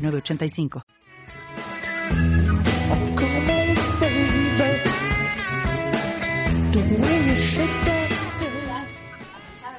[0.00, 0.82] 906985.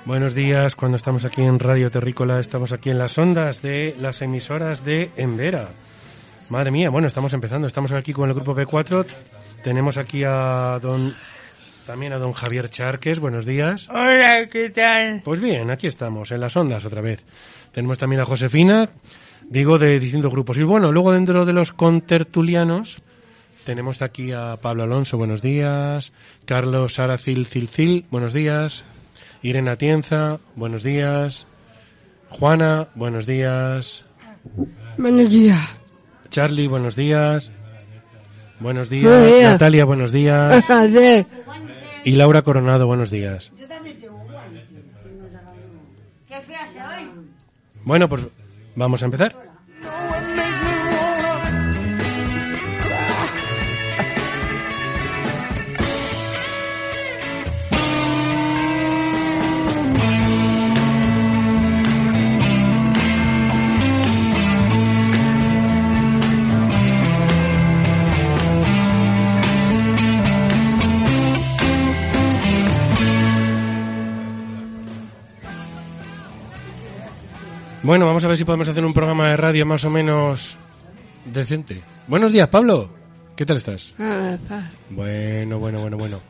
[0.05, 4.21] Buenos días, cuando estamos aquí en Radio Terrícola, estamos aquí en las ondas de las
[4.21, 5.69] emisoras de Embera.
[6.49, 9.05] Madre mía, bueno, estamos empezando, estamos aquí con el grupo B4,
[9.63, 11.15] tenemos aquí a don,
[11.85, 13.87] también a don Javier Charques, buenos días.
[13.89, 15.21] Hola, ¿qué tal?
[15.23, 17.23] Pues bien, aquí estamos, en las ondas otra vez.
[17.71, 18.89] Tenemos también a Josefina,
[19.51, 20.57] digo, de distintos grupos.
[20.57, 22.97] Y bueno, luego dentro de los contertulianos,
[23.65, 26.13] tenemos aquí a Pablo Alonso, buenos días.
[26.45, 28.85] Carlos Aracil Cilcil, buenos días.
[29.43, 31.47] Irene Atienza, buenos días.
[32.29, 34.05] Juana, buenos días.
[34.97, 35.77] Buenos días.
[36.29, 37.51] Charlie, buenos días.
[38.61, 39.03] Buenos días.
[39.03, 39.51] Buenos días.
[39.51, 40.65] Natalia, buenos días.
[42.03, 43.51] Y Laura Coronado, buenos días.
[47.83, 48.23] Bueno, pues
[48.81, 49.50] vamos a empezar.
[77.83, 80.59] Bueno, vamos a ver si podemos hacer un programa de radio más o menos
[81.25, 81.81] decente.
[82.07, 82.91] Buenos días, Pablo.
[83.35, 83.95] ¿Qué tal estás?
[83.97, 84.69] Ah, pa.
[84.91, 86.21] Bueno, bueno, bueno, bueno.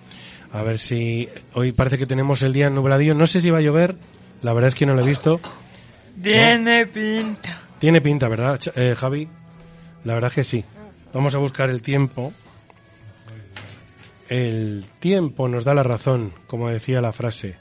[0.54, 3.16] A ver si hoy parece que tenemos el día nubladillo.
[3.16, 3.98] No sé si va a llover.
[4.42, 5.42] La verdad es que no lo he visto.
[6.22, 7.62] Tiene pinta.
[7.80, 9.28] Tiene pinta, ¿verdad, eh, Javi?
[10.06, 10.64] La verdad es que sí.
[11.14, 12.32] Vamos a buscar el tiempo.
[14.30, 17.58] El tiempo nos da la razón, como decía la frase.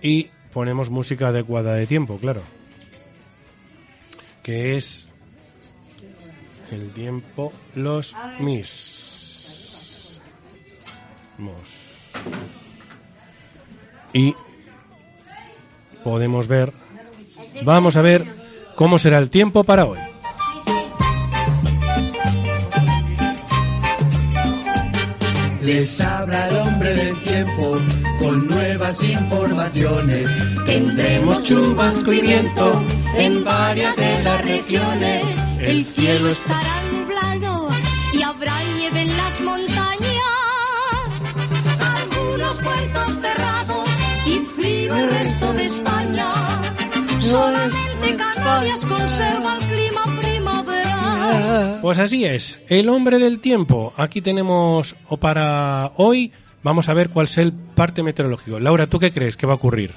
[0.00, 2.42] Y ponemos música adecuada de tiempo, claro.
[4.42, 5.08] Que es
[6.70, 8.70] el tiempo los mismos.
[14.12, 14.34] Y
[16.02, 16.72] podemos ver,
[17.64, 18.26] vamos a ver
[18.74, 19.98] cómo será el tiempo para hoy.
[25.62, 27.78] Les habla el hombre del tiempo
[28.18, 28.48] con
[28.90, 30.26] nuevas informaciones.
[30.64, 32.84] Tendremos chubasco y viento
[33.16, 35.24] en varias de las regiones.
[35.60, 37.68] El cielo estará nublado
[38.12, 40.00] y habrá nieve en las montañas.
[41.80, 43.88] Algunos puertos cerrados
[44.26, 46.32] y frío el resto de España.
[47.20, 51.78] Solamente Canarias conserva el clima primaveral.
[51.80, 53.92] Pues así es, el hombre del tiempo.
[53.96, 58.58] Aquí tenemos, o para hoy, vamos a ver cuál es el parte meteorológico.
[58.60, 59.94] Laura, ¿tú qué crees que va a ocurrir?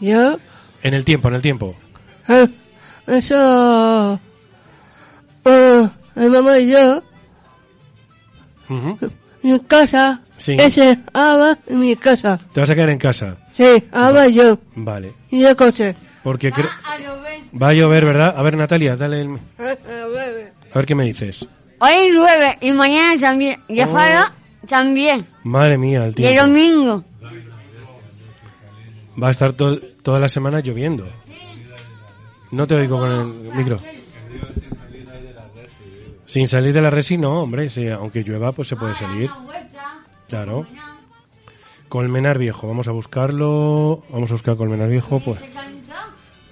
[0.00, 0.38] Yo,
[0.82, 1.74] En el tiempo, en el tiempo.
[2.28, 2.46] ah,
[3.06, 4.20] eso,
[5.44, 7.02] ah, mi mamá y yo,
[8.68, 8.98] Ujú.
[9.42, 10.56] en casa, Sí.
[10.58, 12.38] ese, Ava, en mi casa.
[12.52, 13.36] Te vas a quedar en casa.
[13.52, 15.14] Sí, Ava y yo, Vale.
[15.30, 15.94] y el coche.
[16.22, 16.68] Porque cre-
[17.60, 18.34] va a llover, ¿verdad?
[18.36, 19.38] A ver, Natalia, dale el...
[19.58, 20.52] A ver.
[20.72, 21.46] A ver qué me dices.
[21.78, 23.60] Hoy llueve y mañana también.
[23.68, 24.26] Y el sábado
[24.66, 25.26] también.
[25.44, 26.42] Madre mía, el Y el tiempo.
[26.42, 27.04] domingo.
[29.22, 31.06] Va a estar to- toda la semana lloviendo.
[32.52, 33.78] No te oigo con el micro.
[36.26, 37.68] Sin salir de la resi, no, hombre.
[37.70, 39.30] sí, aunque llueva, pues se puede salir.
[40.28, 40.66] Claro.
[41.88, 44.02] Colmenar Viejo, vamos a buscarlo.
[44.10, 45.38] Vamos a buscar Colmenar Viejo, pues.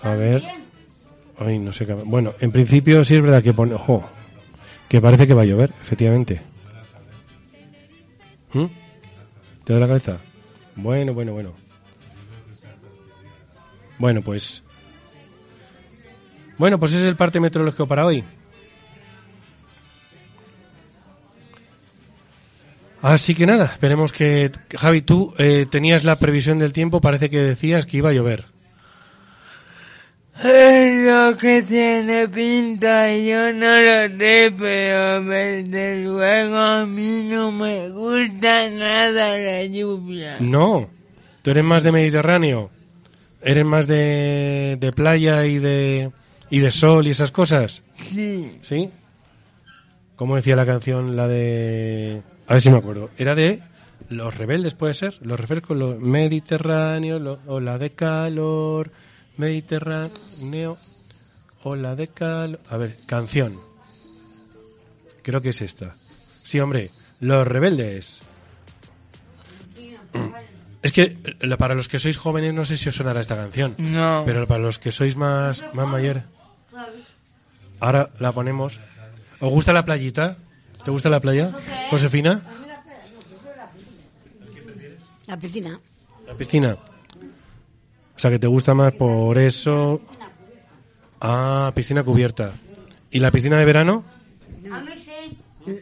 [0.03, 0.43] A ver.
[1.39, 1.95] Ay, no sé qué.
[1.95, 3.75] Bueno, en principio sí es verdad que pone.
[3.75, 4.05] Ojo.
[4.89, 6.41] Que parece que va a llover, efectivamente.
[8.55, 8.65] ¿Mm?
[9.65, 10.19] ¿Te da la cabeza?
[10.77, 11.53] Bueno, bueno, bueno.
[13.99, 14.63] Bueno, pues.
[16.59, 18.25] Bueno, pues ese es el parte meteorológico para hoy.
[23.03, 24.51] Así que nada, esperemos que.
[24.79, 28.54] Javi, tú eh, tenías la previsión del tiempo, parece que decías que iba a llover.
[30.43, 37.53] Es lo que tiene pinta, yo no lo sé, pero desde luego a mí no
[37.53, 40.37] me gusta nada la lluvia.
[40.41, 40.91] No,
[41.43, 42.71] tú eres más de Mediterráneo.
[43.43, 46.11] Eres más de, de playa y de,
[46.51, 47.83] ¿Y de sol y esas cosas?
[47.95, 48.59] Sí.
[48.63, 48.91] ¿Sí?
[50.17, 52.23] ¿Cómo decía la canción, la de...
[52.49, 53.11] A ver si me acuerdo.
[53.19, 53.61] Era de
[54.09, 55.15] Los Rebeldes, ¿puede ser?
[55.23, 58.91] Los refrescos, los Mediterráneo, lo- ola de calor,
[59.37, 60.77] Mediterráneo,
[61.63, 62.61] ola de calor...
[62.71, 63.61] A ver, canción.
[65.23, 65.97] Creo que es esta.
[66.43, 66.91] Sí, hombre,
[67.21, 68.21] Los Rebeldes.
[70.83, 73.75] Es que eh, para los que sois jóvenes no sé si os sonará esta canción.
[73.79, 74.23] No.
[74.27, 76.25] Pero para los que sois más, más mayores...
[77.81, 78.81] Ahora la ponemos.
[79.41, 80.37] ¿Os gusta la playita?
[80.85, 81.53] ¿Te gusta la playa,
[81.91, 82.43] Josefina?
[85.27, 85.81] La piscina.
[86.27, 86.77] La piscina.
[88.17, 90.01] O sea, que te gusta más por eso.
[91.21, 92.55] Ah, piscina cubierta.
[93.11, 94.05] ¿Y la piscina de verano?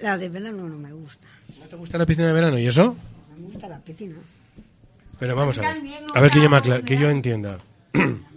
[0.02, 1.26] La de verano no me gusta.
[1.60, 2.58] ¿No te gusta la piscina de verano?
[2.58, 2.96] ¿Y eso?
[3.36, 4.16] Me gusta la piscina.
[5.18, 5.76] Pero vamos a ver.
[6.14, 7.58] A ver que yo, me que yo entienda.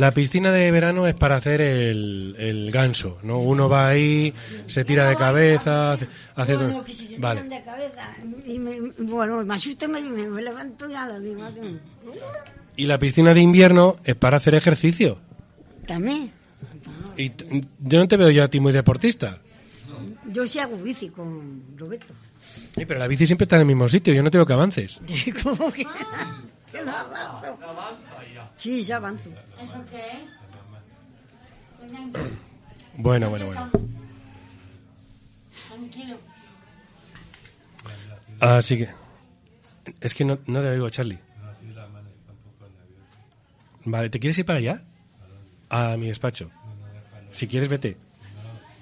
[0.00, 3.38] La piscina de verano es para hacer el, el ganso, ¿no?
[3.40, 4.32] Uno va ahí,
[4.66, 6.08] se tira de cabeza, hace...
[6.36, 7.42] hace todo- Bueno, que si se Vale.
[7.42, 8.16] tiran de cabeza
[8.46, 11.44] y me, bueno, me asusta me, me, me levanto y digo.
[11.44, 11.78] así.
[12.76, 15.18] Y la piscina de invierno es para hacer ejercicio.
[15.86, 16.32] También.
[17.18, 17.32] Y
[17.80, 19.38] yo no te veo yo a ti muy deportista.
[20.28, 22.14] Yo sí hago bici con Roberto.
[22.74, 24.52] Sí, pero la bici siempre está en el mismo sitio, yo no te veo que
[24.54, 24.98] avances.
[25.42, 25.84] ¿Cómo que?
[25.84, 27.58] no avanzo?
[28.60, 29.30] Sí, ya avanzo.
[29.58, 30.26] ¿Eso qué?
[32.98, 33.70] Bueno, bueno, bueno.
[35.66, 36.18] Tranquilo.
[38.38, 38.90] Así que...
[40.02, 41.18] Es que no, no te oigo, Charlie.
[43.86, 44.84] Vale, ¿te quieres ir para allá?
[45.70, 46.50] A mi despacho.
[47.32, 47.96] Si quieres, vete.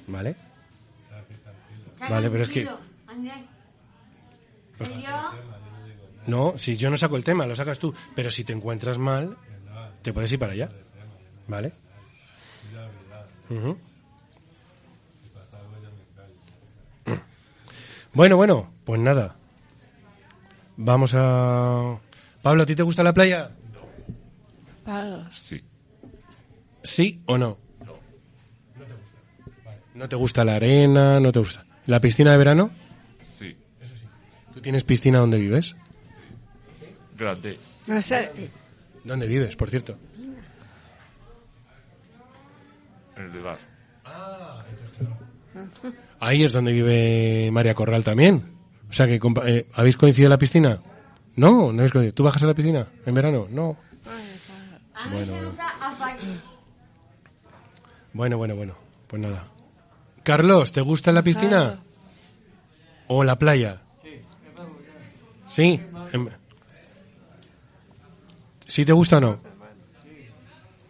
[0.09, 0.35] ¿Vale?
[2.01, 2.69] Vale, pero es que...
[6.27, 7.95] No, si yo no saco el tema, lo sacas tú.
[8.17, 9.37] Pero si te encuentras mal,
[10.03, 10.69] te puedes ir para allá.
[11.47, 11.73] ¿Vale?
[13.51, 13.79] Ujú.
[18.13, 19.37] Bueno, bueno, pues nada.
[20.77, 21.99] Vamos a...
[22.43, 23.51] Pablo, ¿a ti te gusta la playa?
[25.33, 25.63] Sí.
[26.83, 27.59] ¿Sí o no?
[29.95, 31.67] No te gusta la arena, no te gusta.
[31.87, 32.71] ¿La piscina de verano?
[33.25, 33.57] Sí.
[34.55, 35.77] ¿Tú tienes piscina donde vives?
[37.17, 37.59] Grande.
[37.87, 38.31] No sé.
[39.09, 39.97] ¿Dónde vives, por cierto?
[43.17, 43.59] En el lugar.
[46.21, 48.53] Ahí es donde vive María Corral también.
[48.89, 50.81] O sea que compa- eh, habéis coincidido en la piscina.
[51.37, 52.15] No, no habéis coincidido.
[52.15, 53.47] ¿Tú bajas a la piscina en verano?
[53.51, 53.77] No.
[55.11, 56.19] Bueno, apagar.
[58.13, 58.75] Bueno, bueno, bueno.
[59.07, 59.47] Pues nada.
[60.23, 61.79] Carlos, ¿te gusta la piscina?
[63.07, 63.81] ¿O la playa?
[65.47, 65.81] Sí.
[66.13, 66.29] Em-
[68.69, 69.41] ¿Sí te gusta o no?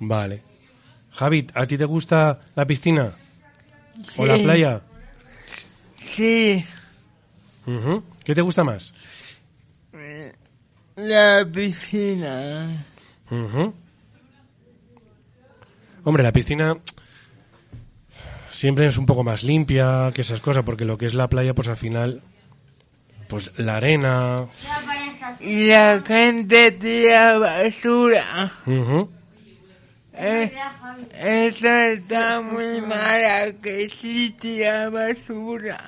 [0.01, 0.43] Vale.
[1.13, 3.13] Javi, ¿a ti te gusta la piscina?
[4.17, 4.83] ¿O la playa?
[5.97, 6.65] Sí.
[8.25, 8.93] ¿Qué te gusta más?
[10.97, 12.85] La piscina.
[16.05, 16.77] Hombre, la piscina
[18.51, 21.55] siempre es un poco más limpia que esas cosas, porque lo que es la playa,
[21.55, 22.23] pues al final,
[23.29, 24.47] pues la arena.
[24.65, 24.81] La
[25.41, 28.53] la gente tira basura.
[28.67, 29.11] Ujú.
[30.15, 30.53] Eh,
[31.21, 35.79] eso está muy mala, que sí tira basura.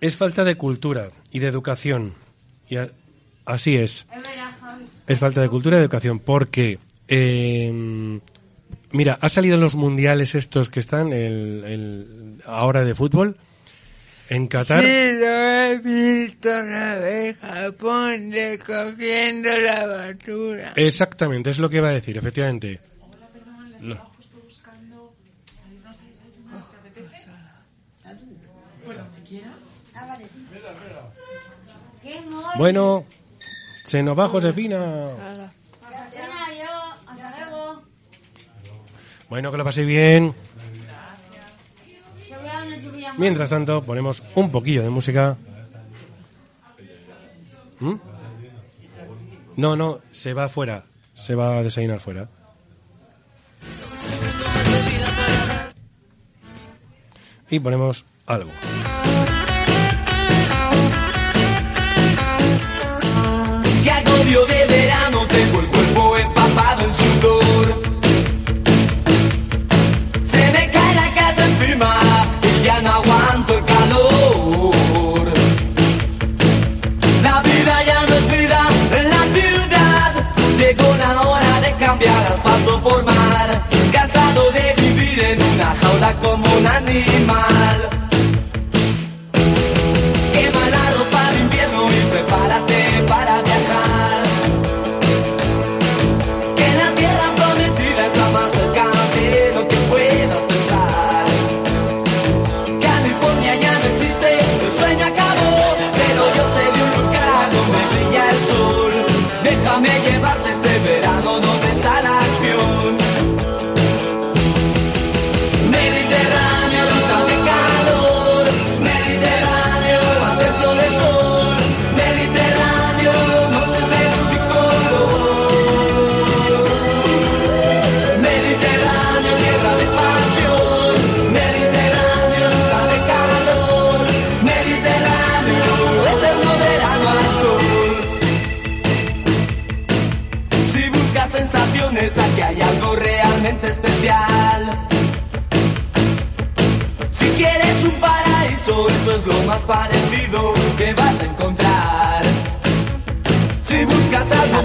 [0.00, 2.14] Es falta de cultura y de educación.
[2.68, 2.90] Y a-
[3.44, 4.06] así es.
[4.16, 4.22] Es.
[5.06, 6.78] Es falta de cultura y de educación, porque.
[7.08, 8.18] eh,
[8.92, 13.36] mira, ha salido en los mundiales estos que están, el, el- ahora de fútbol,
[14.34, 14.80] en Qatar.
[14.80, 14.86] Sí,
[15.20, 20.72] lo he visto la de Japón recogiendo la basura.
[20.76, 22.80] Exactamente, es lo que iba a decir, efectivamente.
[23.80, 24.12] Lo-
[32.02, 32.48] ¿Qué mono?
[32.56, 33.04] Bueno,
[33.84, 34.78] se nos va Josefina.
[39.28, 40.34] Bueno, que lo paséis bien.
[43.18, 45.36] Mientras tanto, ponemos un poquillo de música.
[47.80, 47.94] ¿Mm?
[49.56, 50.84] No, no, se va afuera.
[51.14, 52.28] Se va a desayunar fuera.
[57.50, 58.50] Y ponemos algo.
[64.22, 64.46] Agobio
[86.10, 88.01] como un animal.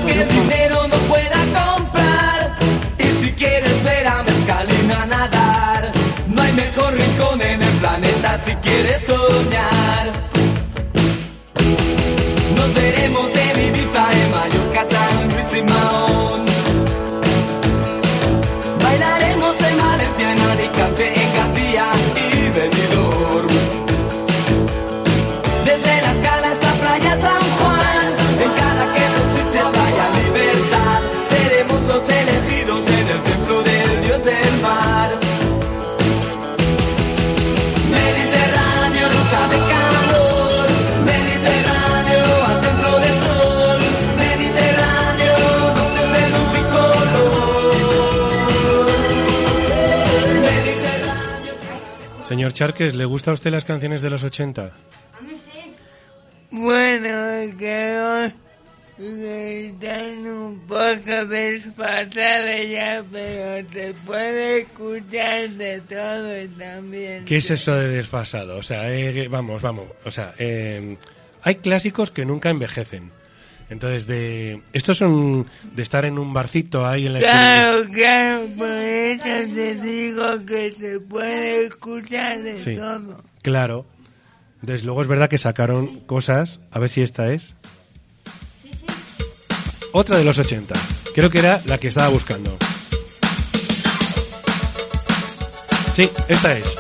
[0.08, 2.58] Que el dinero no pueda comprar,
[2.98, 5.92] y si quieres ver a Mezcalina nadar,
[6.28, 10.07] no hay mejor rincón en el planeta si quieres soñar.
[52.58, 54.72] Charques, ¿le gusta a usted las canciones de los 80?
[56.50, 58.32] Bueno, creo
[58.98, 67.26] que están un poco desfasadas ya, pero se puede escuchar de todo y también.
[67.26, 68.58] ¿Qué es eso de desfasado?
[68.58, 69.90] O sea, eh, vamos, vamos.
[70.04, 70.98] O sea, eh,
[71.44, 73.12] hay clásicos que nunca envejecen.
[73.70, 78.70] Entonces, de estos son de estar en un barcito ahí en la Claro, claro, por
[78.70, 82.76] eso te digo que se puede escuchar de Sí.
[82.76, 83.24] todo.
[83.42, 83.86] Claro.
[84.62, 86.60] Desde luego es verdad que sacaron cosas.
[86.72, 87.56] A ver si esta es.
[89.92, 90.74] Otra de los 80.
[91.14, 92.58] Creo que era la que estaba buscando.
[95.94, 96.78] Sí, esta es.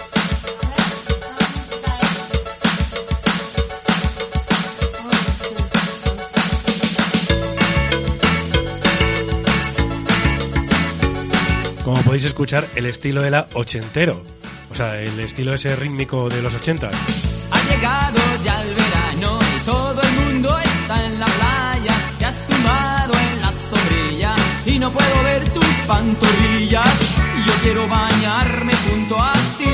[12.18, 14.24] Podéis escuchar, el estilo era ochentero.
[14.72, 16.90] O sea, el estilo ese rítmico de los 80.
[16.90, 21.96] Ha llegado ya el verano y todo el mundo está en la playa.
[22.18, 27.00] Te has tumbado en la sombrilla y no puedo ver tus pantorrillas.
[27.46, 29.74] Yo quiero bañarme junto a ti.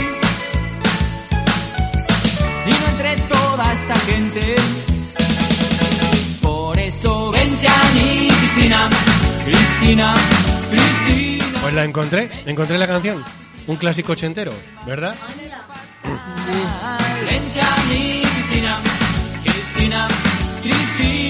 [2.65, 4.55] Y no entre toda esta gente.
[6.41, 8.89] Por eso vente a mí, Cristina,
[9.45, 10.33] Cristina.
[11.63, 13.24] Pues la encontré, encontré la canción.
[13.67, 14.51] Un clásico ochentero,
[14.86, 15.15] ¿verdad?
[17.25, 18.77] Cristina,
[19.41, 20.08] Cristina,
[20.62, 21.23] Cristina,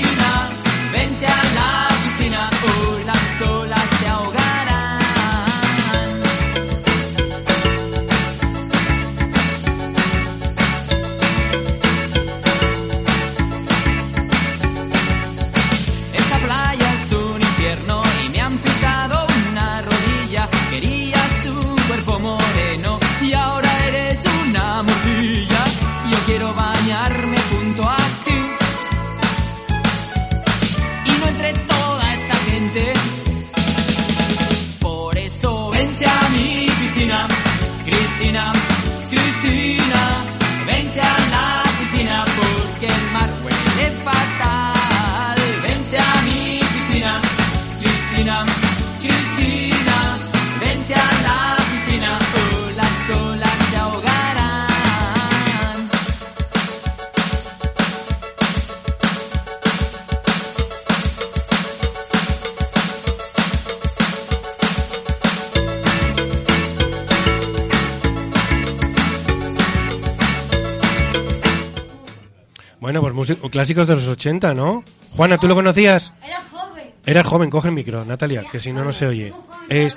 [73.54, 74.84] clásicos de los 80, ¿no?
[75.12, 76.12] Juana, ¿tú lo conocías?
[76.24, 76.92] Era joven.
[77.06, 79.32] Era joven, coge el micro, Natalia, que si no, no se oye.
[79.70, 79.96] Es,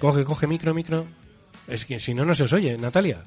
[0.00, 1.06] coge, coge micro, micro.
[1.68, 3.22] Es que si no, no se os oye, Natalia.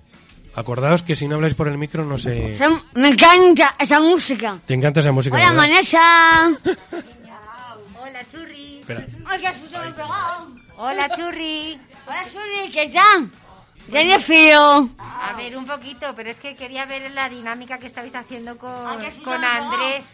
[0.54, 2.60] Acordaos que si no habláis por el micro no se...
[2.94, 4.60] Me encanta esa música.
[4.66, 5.68] Te encanta esa música, Hola, ¿verdad?
[5.70, 6.50] Manesa.
[8.02, 8.80] Hola, Churri.
[8.82, 9.08] Espera.
[9.26, 9.44] Ay.
[10.76, 11.80] Hola, Churri.
[12.06, 13.30] Hola, Suri, ¿qué tal?
[13.90, 14.90] Tiene frío.
[14.98, 18.70] A ver, un poquito, pero es que quería ver la dinámica que estabais haciendo con,
[18.72, 19.44] Ah, con.
[19.44, 20.06] Andrés,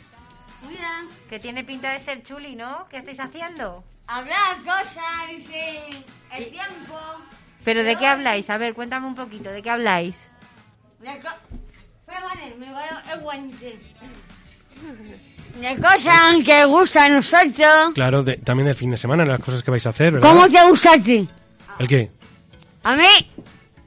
[0.70, 2.88] Mira, que tiene pinta de ser chuli, ¿no?
[2.89, 3.84] ¿Qué estáis haciendo?
[4.08, 4.96] hablar cosas,
[5.38, 6.03] sí.
[6.32, 6.96] El tiempo.
[7.63, 8.50] ¿Pero de qué habláis?
[8.51, 10.15] A ver, cuéntame un poquito, ¿de qué habláis?
[15.60, 17.94] De cosas que gustan a nosotros.
[17.94, 20.29] Claro, de- también del fin de semana, las cosas que vais a hacer, ¿verdad?
[20.29, 21.27] ¿Cómo te gusta a ti?
[21.79, 22.12] ¿El qué?
[22.84, 23.08] A mí,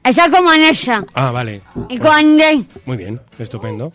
[0.03, 1.05] está con Vanessa.
[1.13, 1.61] Ah, vale.
[1.89, 2.65] Y con Andrés.
[2.85, 3.91] Muy bien, estupendo.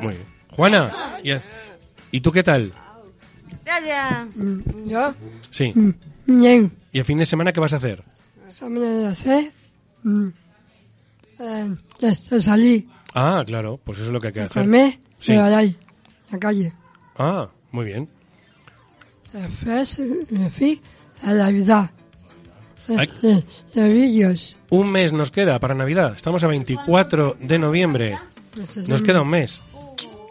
[0.00, 0.26] Muy bien.
[0.50, 1.30] Juana, ¿y,
[2.10, 2.72] ¿y tú qué tal?
[3.64, 4.28] Gracias.
[4.86, 5.14] ¿Yo?
[5.50, 5.72] Sí.
[6.26, 6.72] Bien.
[6.92, 8.02] ¿Y el fin de semana qué vas a hacer?
[8.46, 9.52] Examen de hacer.
[10.02, 10.28] mm,
[11.38, 11.76] eh,
[12.40, 12.88] salí.
[13.14, 14.62] Ah, claro, pues eso es lo que hay que hacer.
[14.62, 14.98] Comer.
[15.18, 15.32] Sí.
[15.32, 15.76] Ahí.
[16.28, 16.72] En la calle.
[17.16, 18.08] Ah, muy bien.
[19.32, 20.80] Me fui
[21.22, 21.90] a la Navidad.
[22.88, 23.42] Eh,
[23.74, 24.56] vídeos.
[24.70, 26.14] Un mes nos queda para Navidad.
[26.16, 28.18] Estamos a 24 de noviembre.
[28.86, 29.60] Nos queda un mes.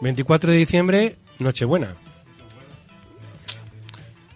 [0.00, 1.94] 24 de diciembre, Nochebuena.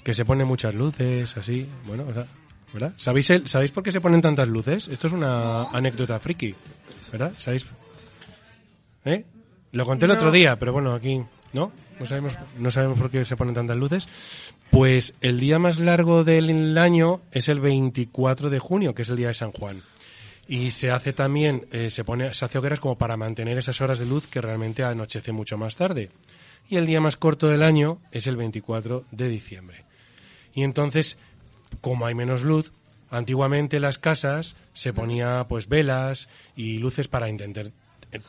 [0.05, 1.69] Que se ponen muchas luces, así.
[1.87, 2.27] Bueno, ¿verdad?
[2.73, 2.93] ¿verdad?
[2.97, 4.89] ¿Sabéis, el- ¿Sabéis por qué se ponen tantas luces?
[4.89, 6.55] Esto es una anécdota friki.
[7.13, 7.33] ¿Verdad?
[7.39, 7.67] ¿Sabéis?
[9.05, 9.25] ¿Eh?
[9.73, 11.23] Lo conté el otro día, pero bueno, aquí.
[11.53, 11.71] ¿No?
[12.01, 14.09] No sabemos, no sabemos por qué se ponen tantas luces.
[14.73, 19.17] Pues el día más largo del año es el 24 de junio, que es el
[19.17, 19.83] día de San Juan.
[20.49, 23.99] Y se hace también, eh, se pone, se hace hogueras como para mantener esas horas
[23.99, 26.09] de luz que realmente anochece mucho más tarde.
[26.71, 29.85] Y el día más corto del año es el 24 de diciembre.
[30.55, 31.19] Y entonces,
[31.83, 32.73] como hay menos luz,
[33.11, 37.73] antiguamente en las casas se ponía pues velas y luces para intentar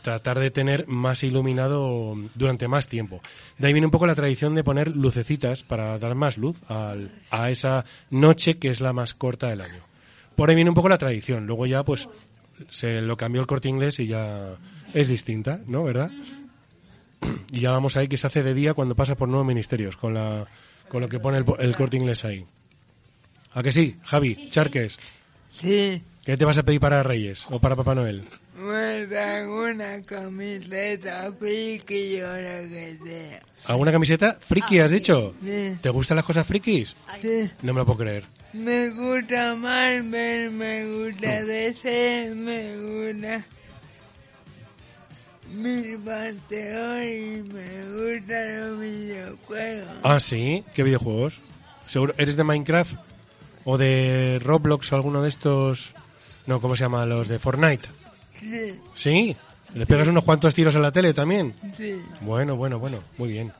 [0.02, 3.22] tratar de tener más iluminado durante más tiempo.
[3.58, 7.12] De ahí viene un poco la tradición de poner lucecitas para dar más luz al-
[7.32, 9.82] a esa noche que es la más corta del año.
[10.36, 11.46] Por ahí viene un poco la tradición.
[11.48, 12.08] Luego ya, pues,
[12.70, 14.56] se lo cambió el corte inglés y ya
[14.94, 15.84] es distinta, ¿no?
[15.84, 16.10] ¿Verdad?
[17.52, 20.14] Y ya vamos ahí que se hace de día cuando pasa por nuevos ministerios, con,
[20.14, 20.46] la,
[20.90, 22.46] con lo que pone el, el corte inglés ahí.
[23.54, 24.50] ¿A que sí, Javi?
[24.50, 24.98] Charques.
[25.50, 28.24] Sí, ¿Qué te vas a pedir para Reyes o para Papá Noel?
[28.62, 33.42] Una camiseta friki o lo que sea.
[33.66, 34.38] ¿Alguna camiseta?
[34.40, 35.34] ¿Friki, has dicho?
[35.44, 35.78] Sí.
[35.82, 36.96] ¿Te gustan las cosas frikis?
[37.22, 37.50] Sí.
[37.62, 38.26] No me lo puedo creer.
[38.54, 43.46] Me gusta Marvel, me gusta DC, me gusta
[45.54, 49.98] mi panteón y me gustan los videojuegos.
[50.04, 50.64] Ah, sí.
[50.74, 51.42] ¿Qué videojuegos?
[51.88, 52.14] ¿Seguro?
[52.18, 52.96] ¿Eres de Minecraft?
[53.66, 55.96] ¿O de Roblox o alguno de estos?
[56.46, 57.06] No, ¿cómo se llama?
[57.06, 58.03] Los de Fortnite.
[58.44, 59.38] Sí, ¿Sí?
[59.74, 61.56] ¿Le pegas unos cuantos tiros a la tele también?
[61.76, 61.96] sí.
[62.22, 63.00] Bueno, bueno, bueno.
[63.18, 63.52] Muy bien.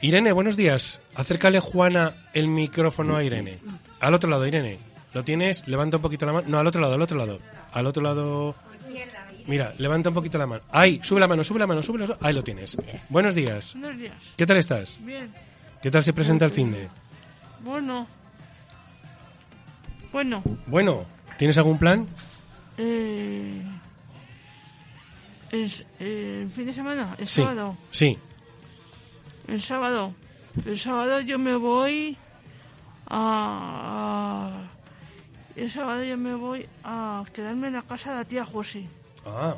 [0.00, 1.02] Irene, buenos días.
[1.14, 3.58] Acércale, Juana, el micrófono a Irene.
[4.00, 4.78] Al otro lado, Irene.
[5.12, 5.66] ¿Lo tienes?
[5.68, 6.48] Levanta un poquito la mano.
[6.48, 7.38] No, al otro lado, al otro lado.
[7.72, 8.54] Al otro lado.
[9.46, 10.62] Mira, levanta un poquito la mano.
[10.70, 12.18] Ahí, sube la mano, sube la mano, sube la mano.
[12.22, 12.76] Ahí lo tienes.
[13.08, 13.74] Buenos días.
[13.74, 14.14] Buenos días.
[14.36, 14.98] ¿Qué tal estás?
[15.04, 15.30] Bien.
[15.82, 16.88] ¿Qué tal se presenta el fin de?
[17.62, 18.06] Bueno.
[20.12, 20.42] Bueno.
[20.66, 21.04] Bueno,
[21.38, 22.06] ¿tienes algún plan?
[22.78, 23.62] Eh,
[25.52, 27.42] el fin de semana, el Sí.
[27.42, 27.76] sábado.
[27.90, 28.18] Sí.
[29.48, 30.12] El sábado.
[30.64, 32.16] El sábado yo me voy
[33.06, 34.70] a, a-
[35.56, 38.86] El sábado yo me voy a quedarme en la casa de la tía José.
[39.26, 39.54] Ah.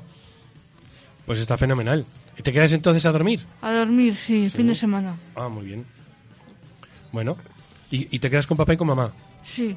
[1.27, 2.05] Pues está fenomenal.
[2.39, 3.45] ¿Y te quedas entonces a dormir?
[3.61, 5.17] A dormir, sí, el fin de semana.
[5.37, 5.85] Ah, muy bien.
[7.13, 7.37] Bueno.
[7.91, 9.13] ¿Y, y te quedas con papá y con mamá?
[9.45, 9.77] Sí.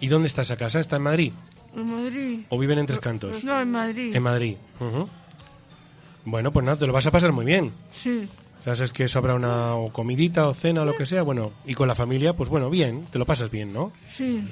[0.00, 0.78] ¿Y dónde está esa casa?
[0.80, 1.32] ¿Está en Madrid?
[1.74, 2.40] En Madrid.
[2.48, 3.44] ¿O viven en Tres Cantos?
[3.44, 4.14] No, en Madrid.
[4.14, 4.56] En Madrid.
[4.80, 5.08] Ujú.
[6.24, 7.72] Bueno, pues nada, te lo vas a pasar muy bien.
[7.92, 8.28] Sí.
[8.64, 11.88] Sabes que sobra una o comidita o cena o lo que sea, bueno, y con
[11.88, 13.92] la familia, pues bueno, bien, te lo pasas bien, ¿no?
[14.10, 14.46] Sí.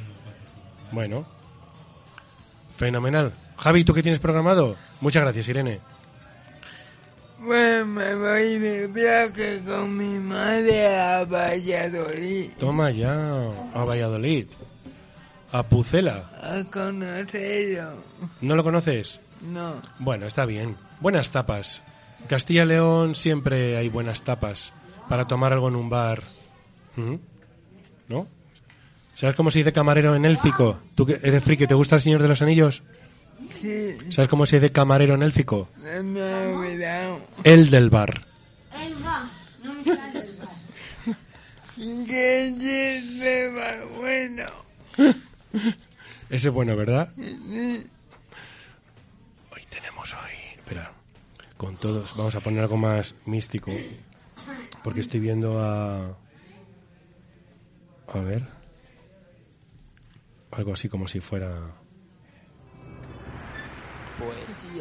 [0.92, 1.26] Bueno.
[2.76, 3.32] Fenomenal.
[3.56, 4.76] Javi, ¿tú qué tienes programado?
[5.00, 5.80] Muchas gracias, Irene.
[7.44, 13.12] Pues me voy de viaje con mi madre a Valladolid Toma ya
[13.74, 14.46] a Valladolid.
[15.58, 16.30] A Pucela.
[16.42, 18.02] a conocerlo.
[18.42, 19.20] ¿No lo conoces?
[19.40, 20.76] No, Bueno, está bien.
[21.00, 21.82] Buenas tapas.
[22.20, 24.72] En Castilla y León siempre hay buenas tapas
[25.08, 26.22] para tomar algo en un bar.
[26.96, 27.14] ¿Mm?
[28.08, 28.26] ¿No?
[29.14, 30.78] ¿Sabes cómo se dice camarero en élfico?
[30.94, 32.82] ¿Tú que eres friki, te gusta el Señor de los Anillos?
[33.60, 35.68] sí, ¿Sabes cómo se dice camarero en élfico?
[35.82, 37.20] se me ha olvidado.
[37.44, 38.22] El del bar.
[38.74, 39.24] Él va.
[39.64, 41.16] No me sale el bar.
[42.06, 44.44] ¡Qué chiste más bueno!
[46.30, 47.12] Ese es bueno, ¿verdad?
[47.16, 47.84] Hoy
[49.70, 50.32] tenemos hoy...
[50.56, 50.92] Espera.
[51.56, 52.16] Con todos...
[52.16, 53.72] Vamos a poner algo más místico.
[54.82, 56.16] Porque estoy viendo a...
[58.08, 58.46] A ver.
[60.50, 61.74] Algo así como si fuera...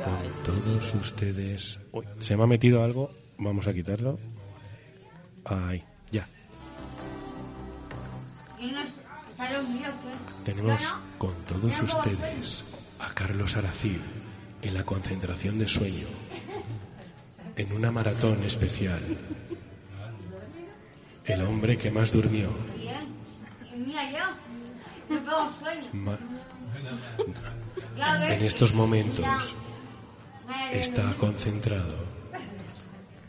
[0.04, 1.80] Con todos ustedes...
[1.92, 3.12] Uy, se me ha metido algo.
[3.38, 4.18] Vamos a quitarlo.
[5.44, 6.28] Ahí, ya.
[10.46, 12.64] Tenemos con todos ustedes
[13.00, 14.02] a Carlos Aracil
[14.62, 16.08] en la concentración de sueño,
[17.56, 19.02] en una maratón especial.
[21.26, 22.54] El hombre que más durmió.
[27.98, 29.56] En estos momentos
[30.72, 32.06] está concentrado.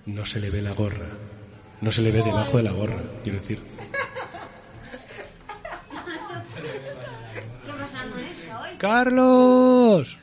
[0.07, 1.09] No se le ve la gorra.
[1.81, 3.62] No se le ve debajo de la gorra, quiero decir.
[7.64, 8.66] ¿Qué pasa con eso hoy?
[8.79, 10.19] ¡Carlos!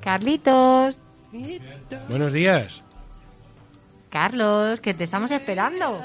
[0.00, 0.98] Carlitos.
[2.08, 2.82] Buenos días.
[4.10, 6.00] Carlos, que te estamos esperando.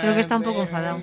[0.00, 0.98] Creo que está un poco enfadado.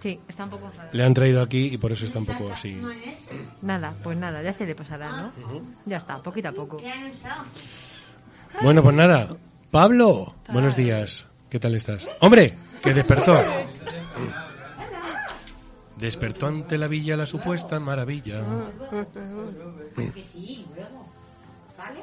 [0.00, 0.90] Sí, está un poco enfadado.
[0.92, 2.80] Le han traído aquí y por eso está un poco así.
[3.62, 5.32] Nada, pues nada, ya se le pasará, ¿no?
[5.86, 6.80] Ya está, poquito a poco.
[8.62, 9.28] Bueno, pues nada.
[9.70, 11.26] Pablo, buenos días.
[11.50, 12.08] ¿Qué tal estás?
[12.20, 12.54] ¡Hombre!
[12.82, 13.36] Que despertó.
[15.98, 18.42] Despertó ante la villa la supuesta maravilla.
[19.96, 21.06] Que sí, luego.
[21.76, 22.00] ¿Vale?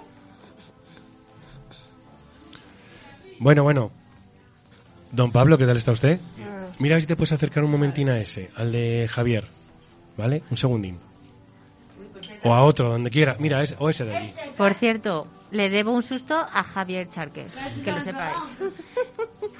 [3.40, 3.92] Bueno, bueno.
[5.12, 6.20] Don Pablo, ¿qué tal está usted?
[6.80, 9.48] Mira si te puedes acercar un momentín a ese, al de Javier.
[10.18, 10.44] ¿Vale?
[10.52, 11.00] Un segundín.
[12.44, 13.38] O a otro, donde quiera.
[13.40, 14.34] Mira, ese, o ese de allí.
[14.58, 17.54] Por cierto, le debo un susto a Javier Charques,
[17.84, 18.38] que lo sepáis.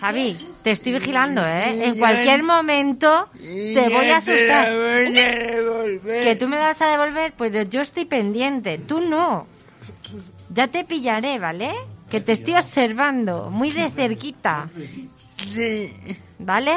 [0.06, 1.84] Javi, te estoy vigilando, ¿eh?
[1.88, 4.72] En cualquier momento te voy a asustar.
[6.24, 7.34] ¿Que tú me la vas a devolver?
[7.36, 9.48] Pues yo estoy pendiente, tú no.
[10.54, 11.74] Ya te pillaré, ¿vale?
[12.08, 14.70] Que te estoy observando muy de cerquita,
[15.38, 15.92] Sí.
[16.38, 16.76] ¿vale?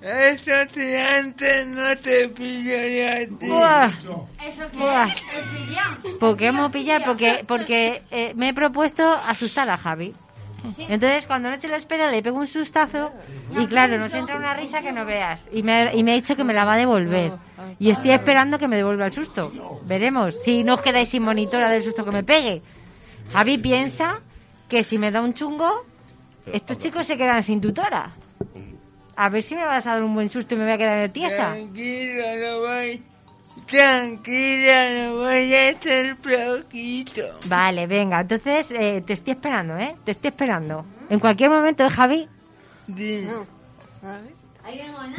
[0.00, 3.48] Eso si antes no te pillaría a ti.
[3.48, 3.86] Buah.
[4.46, 5.10] ¿Eso pillán?
[6.20, 7.04] ¿Por qué hemos pillado?
[7.04, 10.14] Porque, porque eh, me he propuesto asustar a Javi.
[10.78, 13.12] Entonces, cuando no se lo espera, le pego un sustazo
[13.58, 15.48] y claro, nos entra una risa que no veas.
[15.52, 17.32] Y me, y me ha dicho que me la va a devolver.
[17.78, 19.52] Y estoy esperando que me devuelva el susto.
[19.84, 22.62] Veremos si no os quedáis sin monitora del susto que me pegue.
[23.32, 24.20] Javi piensa
[24.68, 25.84] que si me da un chungo,
[26.52, 28.12] estos chicos se quedan sin tutora.
[29.16, 31.00] A ver si me vas a dar un buen susto y me voy a quedar
[31.00, 31.52] de tiesa.
[31.52, 33.02] Tranquila, no voy.
[33.70, 37.22] Tranquila, no voy a estar poquito.
[37.46, 39.96] Vale, venga, entonces eh, te estoy esperando, ¿eh?
[40.04, 40.84] Te estoy esperando.
[41.08, 42.28] En cualquier momento, ¿eh, Javi?
[42.96, 43.26] Sí.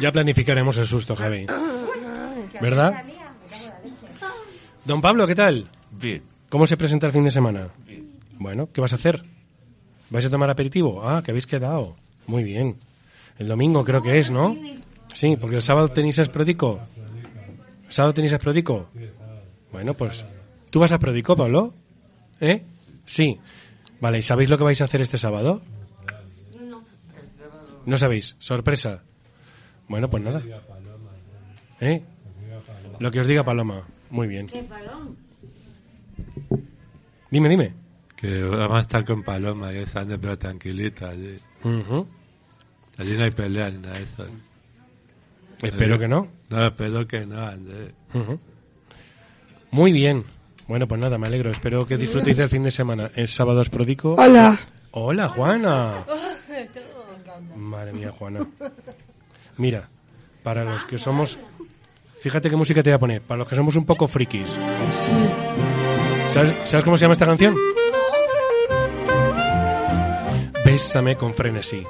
[0.00, 1.46] Ya planificaremos el susto, Javi.
[2.60, 3.04] ¿Verdad?
[4.84, 5.68] Don Pablo, ¿qué tal?
[5.90, 6.22] Bien.
[6.48, 7.68] ¿Cómo se presenta el fin de semana?
[8.38, 9.24] Bueno, ¿qué vas a hacer?
[10.10, 11.08] ¿Vais a tomar aperitivo?
[11.08, 11.96] Ah, que habéis quedado.
[12.26, 12.76] Muy bien.
[13.38, 14.54] El domingo creo que es, ¿no?
[15.14, 16.80] Sí, porque el sábado tenéis Sprodico.
[17.92, 18.88] ¿El sábado tenéis a Sprodico?
[19.70, 20.24] Bueno, pues...
[20.70, 21.74] ¿Tú vas a Sprodico, Pablo?
[22.40, 22.62] ¿Eh?
[23.04, 23.38] Sí.
[24.00, 25.60] Vale, ¿y sabéis lo que vais a hacer este sábado?
[27.84, 28.34] No sabéis.
[28.38, 29.02] Sorpresa.
[29.88, 30.42] Bueno, pues nada.
[31.80, 32.02] ¿Eh?
[32.98, 33.86] Lo que os diga Paloma.
[34.08, 34.50] Muy bien.
[37.30, 37.74] Dime, dime.
[38.16, 41.36] Que vamos a estar con Paloma y esa ande pero tranquilita allí.
[42.96, 44.26] Allí no hay pelea ni nada de eso.
[45.60, 46.26] Espero que no.
[46.52, 47.92] No, espero que no, Andrés.
[49.70, 50.24] Muy bien.
[50.68, 51.50] Bueno, pues nada, me alegro.
[51.50, 53.10] Espero que disfrutéis del fin de semana.
[53.14, 54.16] El sábado os prodico.
[54.18, 54.58] Hola.
[54.90, 56.04] Hola, Juana.
[57.56, 58.46] Madre mía, Juana.
[59.56, 59.88] Mira,
[60.42, 61.38] para los que somos...
[62.20, 63.22] Fíjate qué música te voy a poner.
[63.22, 64.58] Para los que somos un poco frikis.
[66.28, 67.56] ¿Sabes, sabes cómo se llama esta canción?
[70.64, 71.84] Bésame con frenesí.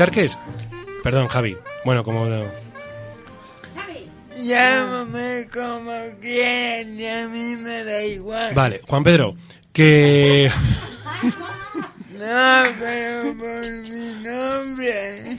[0.00, 0.38] Charques.
[1.02, 1.58] Perdón, Javi.
[1.84, 2.26] Bueno, como...
[4.42, 8.54] Llámame como quieras y a mí me da igual.
[8.54, 9.34] Vale, Juan Pedro,
[9.74, 10.50] que...
[12.18, 15.36] No, pero por mi nombre.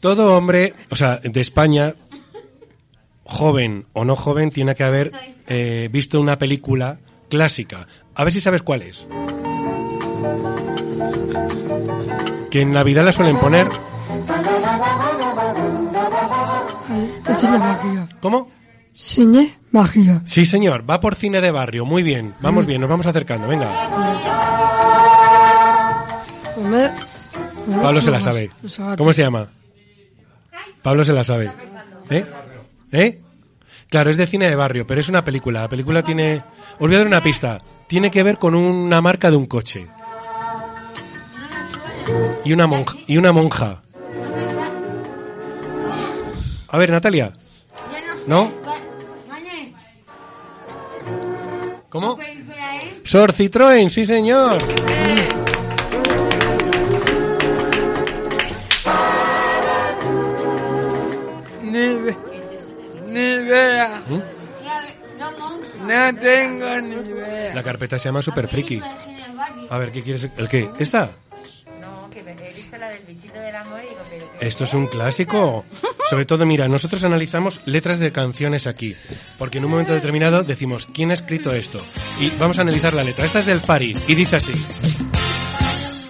[0.00, 1.94] Todo hombre, o sea, de España,
[3.22, 5.12] joven o no joven, tiene que haber
[5.46, 7.86] eh, visto una película clásica.
[8.16, 9.06] A ver si sabes cuál es.
[12.54, 13.66] Que en Navidad la suelen poner.
[17.26, 18.08] El cine magia.
[18.20, 18.48] ¿Cómo?
[18.92, 20.22] Cine magia.
[20.24, 21.84] Sí, señor, va por cine de barrio.
[21.84, 23.72] Muy bien, vamos bien, nos vamos acercando, venga.
[27.82, 28.52] Pablo se la sabe.
[28.98, 29.48] ¿Cómo se llama?
[30.80, 31.50] Pablo se la sabe.
[32.08, 32.24] ¿Eh?
[32.92, 33.20] ¿Eh?
[33.90, 35.62] Claro, es de cine de barrio, pero es una película.
[35.62, 36.44] La película tiene...
[36.74, 37.60] Os voy a dar una pista.
[37.88, 39.88] Tiene que ver con una marca de un coche.
[42.44, 42.96] Y una monja.
[43.06, 43.80] Y una monja.
[46.68, 47.32] A ver, Natalia.
[48.26, 48.52] ¿No?
[51.88, 52.18] ¿Cómo?
[53.04, 54.58] Sor Citroën, sí señor.
[61.62, 62.16] Ni, ve-
[63.08, 64.02] ni idea.
[65.86, 67.54] No tengo ni idea.
[67.54, 68.80] La carpeta se llama Super Friki.
[69.70, 70.28] A ver, ¿qué quieres?
[70.36, 70.70] ¿El qué?
[70.78, 71.10] ¿Esta?
[72.34, 74.30] No, que he visto la del bichito del amor y digo, pero...
[74.38, 74.46] ¿qué?
[74.46, 75.64] Esto es un clásico.
[76.08, 78.96] Sobre todo, mira, nosotros analizamos letras de canciones aquí.
[79.38, 81.84] Porque en un momento determinado decimos, ¿quién ha escrito esto?
[82.20, 83.24] Y vamos a analizar la letra.
[83.24, 84.52] Esta es del Fari y dice así.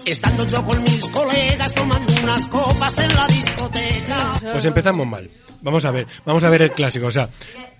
[0.05, 4.35] Estando yo con mis colegas tomando unas copas en la discoteca.
[4.53, 5.31] Pues empezamos mal.
[5.65, 7.07] Vamos a ver, vamos a ver el clásico.
[7.07, 7.31] O sea,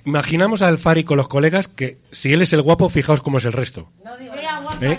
[0.07, 3.45] imaginamos al Fari con los colegas que si él es el guapo, fijaos cómo es
[3.45, 3.87] el resto.
[4.81, 4.99] ¿Eh?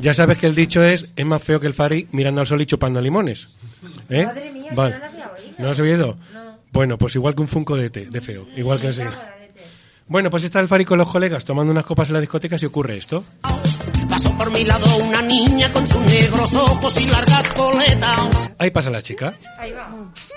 [0.00, 2.60] Ya sabes que el dicho es, es más feo que el Fari mirando al sol
[2.60, 3.56] y chupando limones.
[4.10, 4.26] ¿Eh?
[4.26, 4.96] Madre mía, Vale.
[4.98, 5.54] no había oído.
[5.58, 6.16] ¿No lo has oído?
[6.72, 8.46] Bueno, pues igual que un Funko de, té, de feo.
[8.56, 9.02] Igual que así.
[10.08, 12.64] Bueno, pues está el Fari con los colegas tomando unas copas en la discoteca y
[12.64, 13.24] ocurre esto.
[14.16, 18.50] Pasó por mi lado una niña con sus negros ojos y largas coletas.
[18.58, 19.34] Ahí pasa la chica.
[19.58, 19.90] Ahí va.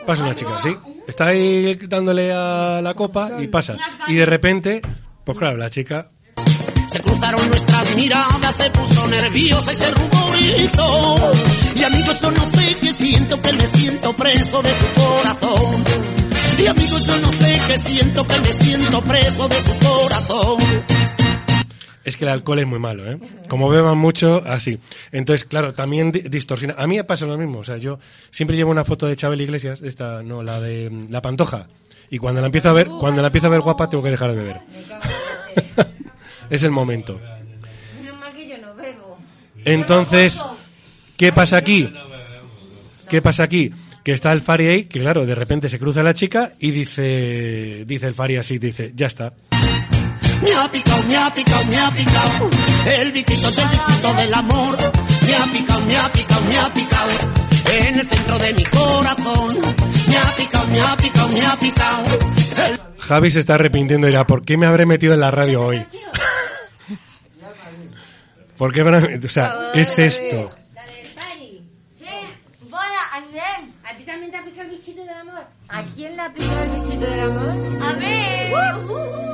[0.05, 0.75] Pasa una chica, sí.
[1.07, 3.77] Está ahí dándole a la copa y pasa.
[4.09, 4.81] Y de repente,
[5.23, 6.09] pues claro, la chica
[6.87, 11.31] Se cruzaron nuestras miradas, se puso nerviosa y se ruborizó.
[11.77, 15.83] Y amigos, yo no sé qué siento, que me siento preso de su corazón.
[16.57, 20.57] Y amigos, yo no sé qué siento, que me siento preso de su corazón.
[22.09, 23.19] Es que el alcohol es muy malo, ¿eh?
[23.47, 24.79] Como beban mucho, así.
[25.11, 26.73] Entonces, claro, también di- distorsiona.
[26.75, 27.59] A mí me pasa lo mismo.
[27.59, 27.99] O sea, yo
[28.31, 31.67] siempre llevo una foto de Chabel Iglesias, esta, no, la de la Pantoja.
[32.09, 34.31] Y cuando la empiezo a ver, cuando la empiezo a ver guapa, tengo que dejar
[34.31, 34.57] de beber.
[36.49, 37.19] es el momento.
[38.01, 39.17] Menos mal que yo no bebo.
[39.65, 40.43] Entonces,
[41.15, 41.93] ¿qué pasa aquí?
[43.07, 43.71] ¿Qué pasa aquí?
[44.03, 47.83] Que está el Fari ahí, que claro, de repente se cruza la chica y dice,
[47.85, 49.33] dice el Fari así, dice, ya está.
[50.41, 52.49] Me ha picado, me ha picado, me ha picado.
[52.85, 54.77] El bichito del bichito del amor.
[55.25, 57.11] Me ha picado, me ha picado, me ha picado.
[57.71, 59.59] En el centro de mi corazón.
[60.07, 62.03] Me ha picado, me ha picado, me ha picado.
[62.67, 65.61] El Javi se está arrepintiendo y dirá, ¿por qué me habré metido en la radio
[65.61, 65.85] hoy?
[68.57, 70.49] ¿Por qué O sea, ¿qué es esto?
[73.89, 75.43] ¿A ti también te ha picado el bichito del amor?
[75.67, 77.83] ¿A quién le ha picado el bichito del amor?
[77.83, 78.49] A ver.
[78.49, 79.28] Que le ha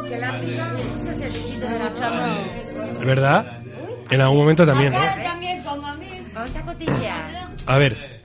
[1.80, 3.06] mucho amor.
[3.06, 3.62] ¿Verdad?
[4.10, 5.00] En algún momento también, ¿no?
[5.00, 6.08] Acá también como a mí.
[6.34, 7.50] Vamos a cotillear.
[7.66, 8.16] A ver,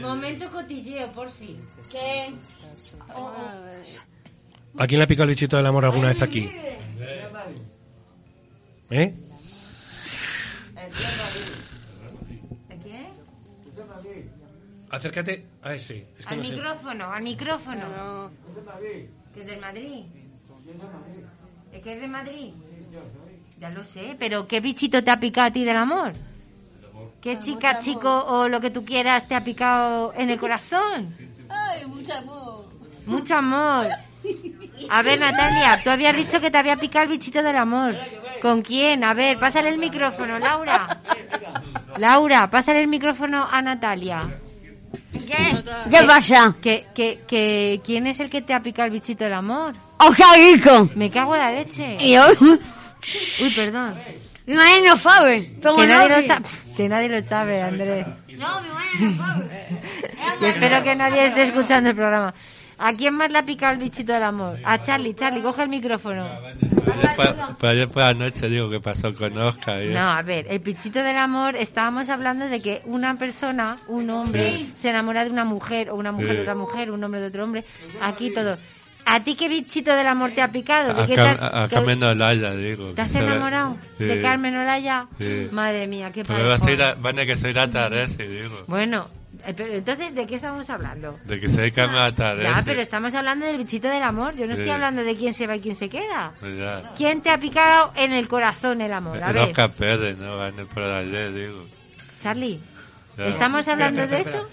[0.00, 1.56] Momento cotilleo, por fin.
[1.90, 2.34] ¿Qué?
[4.78, 6.50] ¿a quién le ha picado el bichito del amor alguna vez aquí?
[8.90, 9.14] ¿Eh?
[12.70, 13.12] ¿A quién?
[14.90, 16.08] Acércate a ese.
[16.18, 16.54] Es que al no sé.
[16.54, 18.30] micrófono, al micrófono.
[19.32, 20.04] ¿Que es del Madrid?
[21.72, 22.52] ¿Es que es de Madrid?
[23.58, 26.12] Ya lo sé, pero ¿qué bichito te ha picado a ti del amor?
[27.20, 31.14] ¿Qué chica, chico o lo que tú quieras te ha picado en el corazón?
[31.48, 32.64] Ay, mucho amor.
[33.06, 33.86] Mucho amor.
[34.90, 37.96] A ver, Natalia, tú habías dicho que te había picado el bichito del amor.
[38.40, 39.04] ¿Con quién?
[39.04, 41.00] A ver, pásale el micrófono, Laura.
[41.98, 44.20] Laura, pásale el micrófono a Natalia.
[45.12, 45.62] ¿Qué?
[45.90, 46.56] ¿Qué pasa?
[46.60, 49.74] Que, que, que, ¿Quién es el que te ha picado el bichito del amor?
[50.08, 50.90] Oscarito.
[50.94, 51.96] Me cago en la leche.
[52.00, 53.94] Y yo, Uy, perdón.
[54.46, 55.52] mi madre no sabe.
[55.60, 56.44] Que nadie, lo sabe,
[56.76, 58.06] que nadie lo sabe, Andrés.
[58.38, 59.68] No, mi madre no sabe.
[60.40, 62.32] Y espero que nadie esté escuchando el programa.
[62.78, 64.56] ¿A quién más le ha picado el bichito del amor?
[64.64, 65.14] A Charlie.
[65.14, 66.26] Charlie, coge el micrófono.
[67.60, 69.80] Ayer por la noche digo que pasó con Oscar.
[69.82, 69.92] ¿eh?
[69.94, 74.50] No, a ver, el bichito del amor, estábamos hablando de que una persona, un hombre,
[74.58, 74.72] Sí.
[74.74, 76.34] se enamora de una mujer, o una mujer Sí.
[76.36, 77.64] de otra mujer, un hombre de otro hombre.
[78.00, 78.56] Aquí todo.
[79.04, 80.94] ¿A ti qué bichito del amor te ha picado?
[80.94, 82.92] ¿De A, qué Cam- te has- a Carmen Olaya, digo.
[82.94, 84.04] ¿Te has se enamorado Sí.
[84.04, 85.06] de Carmen Olaya?
[85.18, 85.48] Sí.
[85.50, 86.76] Madre mía, qué Pero va a padre.
[86.76, 88.62] ser la- van a que soy la Teresa, digo.
[88.68, 89.08] Bueno,
[89.44, 91.18] eh, pero entonces, ¿de qué estamos hablando?
[91.24, 92.56] De que soy Carmen la Teresa.
[92.58, 94.36] Ya, pero estamos hablando del bichito del amor.
[94.36, 94.70] Yo no estoy Sí.
[94.72, 96.32] hablando de quién se va y quién se queda.
[96.38, 96.92] Pues ya.
[96.96, 99.22] ¿Quién te ha picado en el corazón el amor?
[99.22, 100.38] A ver, Oscar Pérez, ¿no?
[100.38, 101.64] Van por ayer, digo.
[102.20, 102.60] Charlie,
[103.18, 103.26] Ya.
[103.26, 104.48] ¿estamos hablando de Espera, eso?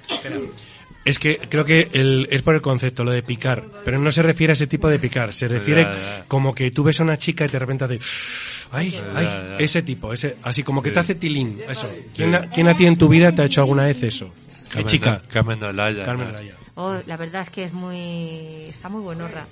[1.09, 3.63] Es que creo que el- es por el concepto, lo de picar.
[3.83, 5.33] Pero no se refiere a ese tipo de picar.
[5.33, 6.25] Se refiere Ya, ya.
[6.27, 7.99] como que tú ves a una chica y de repente hace...
[8.71, 9.55] Ay, Ya, ay, ya.
[9.57, 10.93] ese tipo, ese, así como que Sí.
[10.93, 11.89] te hace tilín, eso.
[12.15, 14.31] ¿Quién, a, quién a ti en tu vida te ha hecho alguna vez eso?
[14.71, 15.21] Qué chica.
[15.33, 16.03] Carmen Olaya.
[16.03, 16.27] Carmen.
[16.27, 16.53] Olaya.
[16.75, 18.65] Oh, la verdad es que es muy...
[18.69, 19.47] Está muy buenorra.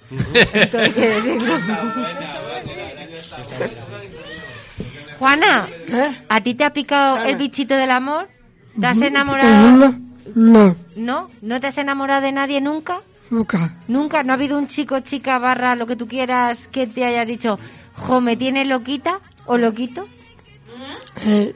[0.53, 1.57] Esto hay que decirlo.
[5.19, 5.67] Juana,
[6.29, 8.29] ¿a ti te ha picado el bichito del amor?
[8.79, 9.95] ¿Te has enamorado?
[10.35, 11.29] No, no, ¿No?
[11.41, 12.99] ¿No te has enamorado de nadie nunca?
[13.29, 13.73] nunca.
[13.87, 14.23] ¿Nunca?
[14.23, 17.59] ¿No ha habido un chico, chica, barra, lo que tú quieras, que te hayas dicho,
[17.95, 20.07] jo, me tiene loquita o loquito?
[21.25, 21.53] Eh,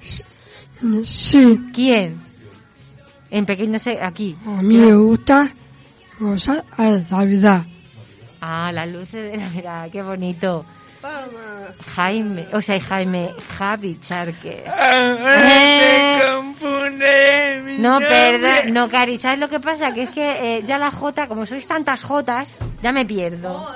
[1.06, 2.16] sí, ¿Quién?
[3.30, 4.36] En pequeño, se- aquí.
[4.46, 5.50] a mí me gusta
[6.20, 7.66] gozar a la vida.
[8.42, 10.66] Ah, las luces de Navidad, qué bonito.
[11.96, 14.64] Jaime, o sea, Jaime, Javi Charque.
[14.66, 19.94] Se confunde mi No, perdón, no, Cari, ¿sabes lo que pasa?
[19.94, 22.50] Que es que eh, ya la J, como sois tantas Jotas,
[22.82, 23.68] ya me pierdo.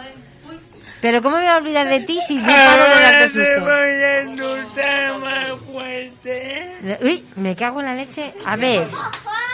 [1.01, 3.61] Pero ¿cómo me voy a olvidar de ti si no paro de darte te susto?
[3.61, 6.97] voy a insultar más fuerte.
[7.01, 8.33] Uy, me cago en la leche.
[8.45, 8.88] A ver,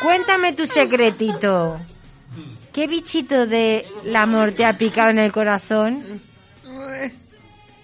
[0.01, 1.79] cuéntame tu secretito.
[2.71, 6.21] ¿Qué bichito de la amor te ha picado en el corazón?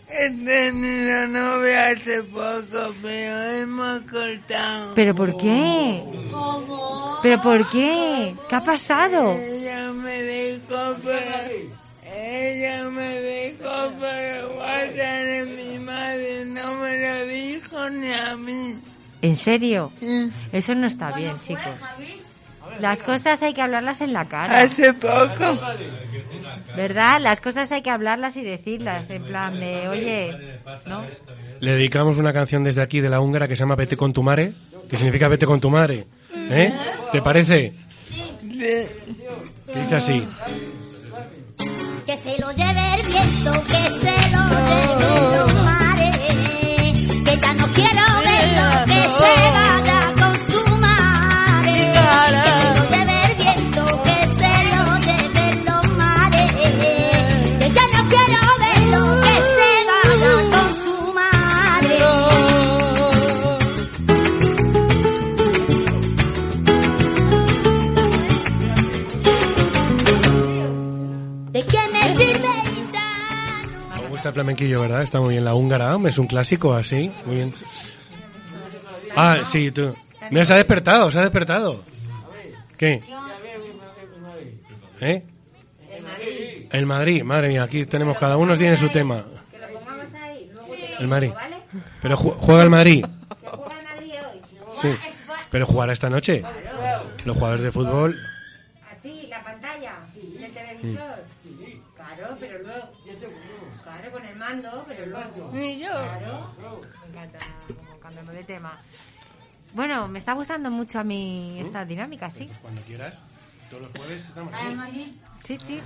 [0.10, 4.96] He tenido novia hace poco, pero hemos cortado.
[4.96, 6.02] ¿Pero por qué?
[7.22, 8.34] ¿Pero por qué?
[8.48, 9.34] ¿Qué ha pasado?
[9.34, 11.78] Ella me dejó, pero...
[12.10, 16.46] Ella me dejó, pero guardar en mi madre.
[16.46, 18.80] No me lo dijo ni a mí.
[19.22, 19.92] ¿En serio?
[20.54, 21.76] Eso no está bien, chicos.
[22.80, 24.62] Las cosas hay que hablarlas en la cara.
[24.62, 25.60] Hace poco.
[26.76, 27.20] ¿Verdad?
[27.22, 29.10] Las cosas hay que hablarlas y decirlas.
[29.10, 31.06] En plan de, oye, ¿no?
[31.60, 34.24] Le dedicamos una canción desde aquí de la húngara que se llama Vete con tu
[34.24, 34.54] mare,
[34.90, 36.06] que significa Vete con tu madre.
[36.50, 36.72] ¿Eh?
[37.12, 37.74] ¿Te parece?
[38.42, 38.88] Que
[39.74, 40.28] dice así.
[42.06, 45.47] Que se lo lleve el viento, que se lo lleve los mares.
[74.38, 75.02] Flamenquillo, ¿verdad?
[75.02, 75.44] Está muy bien.
[75.46, 77.12] La húngara, es un clásico así.
[77.26, 77.54] Muy bien.
[79.16, 79.96] Ah, sí, tú.
[80.30, 81.82] Mira, se ha despertado, se ha despertado.
[82.78, 83.02] ¿Qué?
[85.02, 85.24] ¿Eh?
[86.72, 89.26] El Madrid, madre mía, aquí tenemos, cada uno tiene su tema.
[91.00, 91.32] El Madrid.
[92.02, 93.06] Pero ju- juega el Madrid.
[94.80, 94.90] Sí.
[95.50, 96.44] Pero jugará esta noche.
[97.26, 98.16] Los jugadores de fútbol.
[98.96, 101.24] Así, la pantalla del televisor.
[101.96, 102.92] Claro, pero luego.
[103.84, 105.52] Claro, con el mando, pero luego.
[105.54, 105.90] Ni yo.
[105.90, 106.52] Claro.
[107.02, 108.78] Me encanta cómo cambiamos de tema.
[109.74, 112.50] Bueno, me está gustando mucho a mí esta dinámica, sí.
[112.62, 113.20] Cuando quieras,
[113.70, 114.54] todos los jueves estamos
[115.44, 115.80] Sí, sí.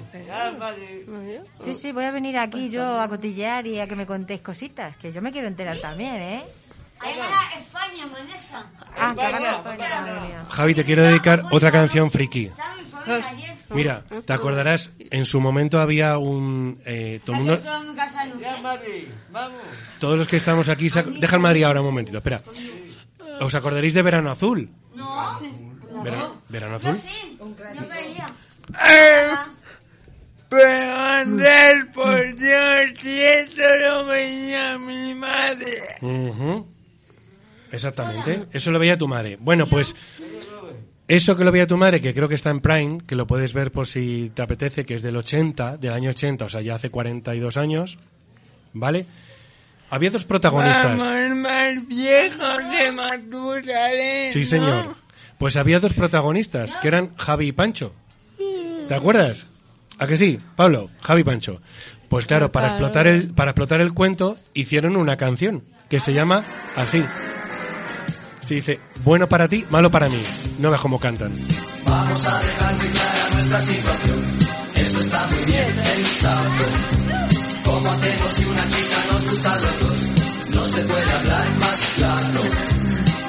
[1.64, 4.96] Sí, sí, voy a venir aquí yo a cotillear y a que me contéis cositas,
[4.98, 6.44] que yo me quiero enterar también, ¿eh?
[7.00, 8.66] Ahí gana España, Vanessa.
[8.96, 10.46] Ah, que gana España.
[10.50, 12.52] Javi, te quiero dedicar otra canción friki.
[13.08, 13.56] Ayer.
[13.70, 16.80] Mira, te acordarás, en su momento había un...
[16.86, 18.76] eh, todo mundo, no.
[20.00, 20.88] todos los que estamos aquí...
[20.88, 22.42] sac- Deja el Madrid ahora un momentito, espera.
[23.40, 24.70] ¿Os acordaréis de Verano Azul?
[24.96, 25.40] No.
[26.04, 27.00] Vera- ¿Verano Azul?
[27.02, 28.28] Sí, no veía.
[28.90, 29.32] Eh,
[30.50, 35.98] Pero Andrés, por Dios, si eso lo veía mi madre.
[37.72, 39.38] Exactamente, eso lo veía tu madre.
[39.40, 39.96] Bueno, pues
[41.18, 43.54] eso que lo veía tu madre, que creo que está en Prime, que lo puedes
[43.54, 46.76] ver por si te apetece, que es del 80, del año 80, o sea, ya
[46.76, 48.00] hace 42 años,
[48.72, 49.06] ¿vale?
[49.90, 50.98] Había dos protagonistas.
[50.98, 54.32] Vamos más viejos que Matusalén.
[54.32, 54.46] Sí, ¿no?
[54.46, 54.96] señor.
[55.38, 57.94] Pues había dos protagonistas, que eran Javi y Pancho.
[58.88, 59.48] ¿Te acuerdas?
[60.00, 60.90] ¿A que sí, Pablo?
[61.02, 61.62] Javi y Pancho.
[62.08, 66.46] Pues claro, para explotar el, para explotar el cuento, hicieron una canción que se llama
[66.78, 67.04] así.
[68.52, 70.22] Dice, bueno para ti, malo para mí.
[70.60, 71.32] No veas cómo cantan.
[71.86, 74.24] Vamos a dejar muy clara nuestra situación.
[74.76, 76.52] Eso está muy bien pensado.
[77.64, 79.98] ¿Cómo hacemos si una chica nos gusta a los dos?
[80.50, 82.42] No se puede hablar más claro.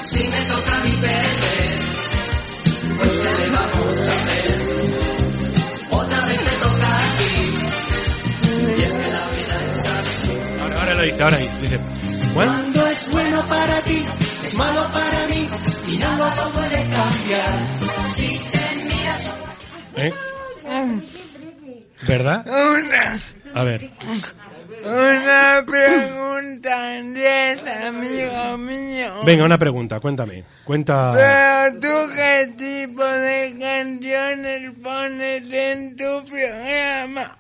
[0.09, 1.79] Si me toca mí perder,
[2.99, 4.63] pues ¿qué le vamos a hacer?
[5.89, 7.33] Otra vez te toca a ti.
[8.77, 10.33] Y es que la vida es así.
[10.63, 11.79] Ahora, ahora lo dice, ahora dice.
[12.35, 14.05] Bueno, Cuando es bueno para ti,
[14.53, 15.49] es malo para mí.
[15.89, 18.13] Y nada lo puede cambiar.
[18.15, 19.35] Si te miras
[19.97, 20.13] ¿eh?
[22.07, 22.47] ¿Verdad?
[22.47, 23.21] Una.
[23.55, 23.91] A ver.
[24.85, 29.23] Una pregunta, Andrés, amigo mío.
[29.25, 30.45] Venga, una pregunta, cuéntame.
[30.65, 31.13] Cuenta.
[31.15, 37.37] Pero tú qué tipo de canciones pones en tu programa.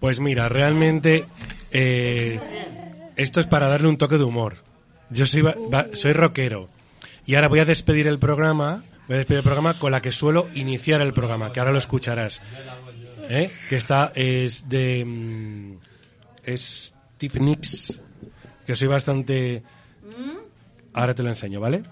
[0.00, 1.24] Pues mira, realmente
[1.70, 2.38] eh,
[3.16, 4.64] esto es para darle un toque de humor.
[5.14, 6.68] Yo soy, ba- soy rockero
[7.26, 10.12] y ahora voy a despedir el programa, voy a despedir el programa con la que
[10.12, 12.42] suelo iniciar el programa, que ahora lo escucharás.
[13.30, 13.50] ¿eh?
[13.70, 15.72] Que está es de mm,
[16.44, 18.00] es Steve Nicks,
[18.66, 19.62] que soy bastante.
[20.92, 21.82] Ahora te lo enseño, ¿vale?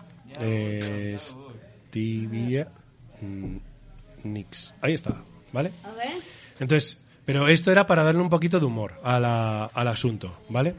[0.40, 2.66] Eh, Stevie
[3.20, 3.56] mm,
[4.24, 5.14] Nicks, ahí está,
[5.52, 5.72] ¿vale?
[5.84, 6.12] A ver.
[6.60, 10.74] Entonces, pero esto era para darle un poquito de humor a la- al asunto, ¿vale?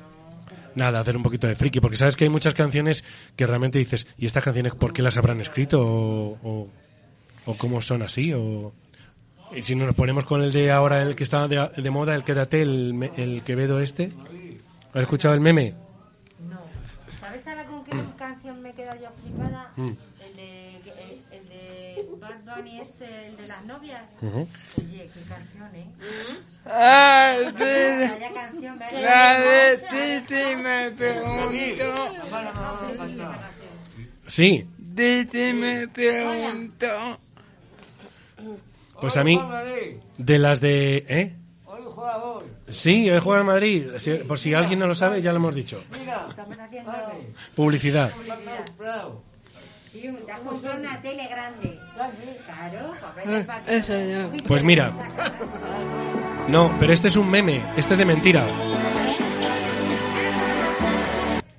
[0.76, 3.04] Nada, hacer un poquito de friki, porque sabes que hay muchas canciones
[3.36, 5.82] que realmente dices, ¿y estas canciones por qué las habrán escrito?
[5.86, 6.68] ¿O, o,
[7.46, 8.34] o cómo son así?
[8.34, 8.74] O,
[9.56, 12.24] y si nos ponemos con el de ahora, el que está de, de moda, el
[12.24, 14.12] Quédate, el, el Quevedo este.
[14.94, 15.76] ¿Has escuchado el meme?
[17.20, 19.72] ¿Sabes ahora con qué canción me he quedado yo flipada?
[19.76, 19.92] Mm.
[22.56, 24.04] Bunny este, el de las novias.
[24.22, 24.48] Ujú.
[24.78, 25.88] Oye, qué canción, ¿eh?
[26.66, 27.54] Ah, sí.
[27.54, 29.78] Vaya canción, vaya La de.
[29.78, 32.14] Titi me preguntó.
[34.28, 37.20] Sí, Titi me preguntó.
[39.00, 39.40] pues a mí,
[40.18, 41.06] de las de...
[41.08, 41.36] ¿Eh?
[42.70, 43.88] Sí, hoy juega en Madrid.
[44.28, 45.84] Por si alguien no lo sabe, ya lo hemos dicho.
[47.56, 48.12] Publicidad.
[49.94, 51.80] Sí, te has comprado una tele grande.
[52.46, 53.78] Claro, para ver el partido.
[53.78, 54.44] Eso ya.
[54.48, 54.92] Pues mira.
[56.48, 57.64] No, pero este es un meme.
[57.78, 58.46] Este es de mentira.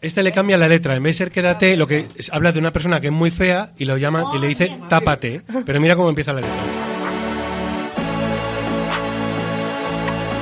[0.01, 0.97] Este le cambia la letra.
[0.97, 3.31] En vez de ser quédate, lo que es- habla de una persona que es muy
[3.31, 5.43] fea y lo llaman y le dice tápate.
[5.65, 6.61] Pero mira cómo empieza la letra.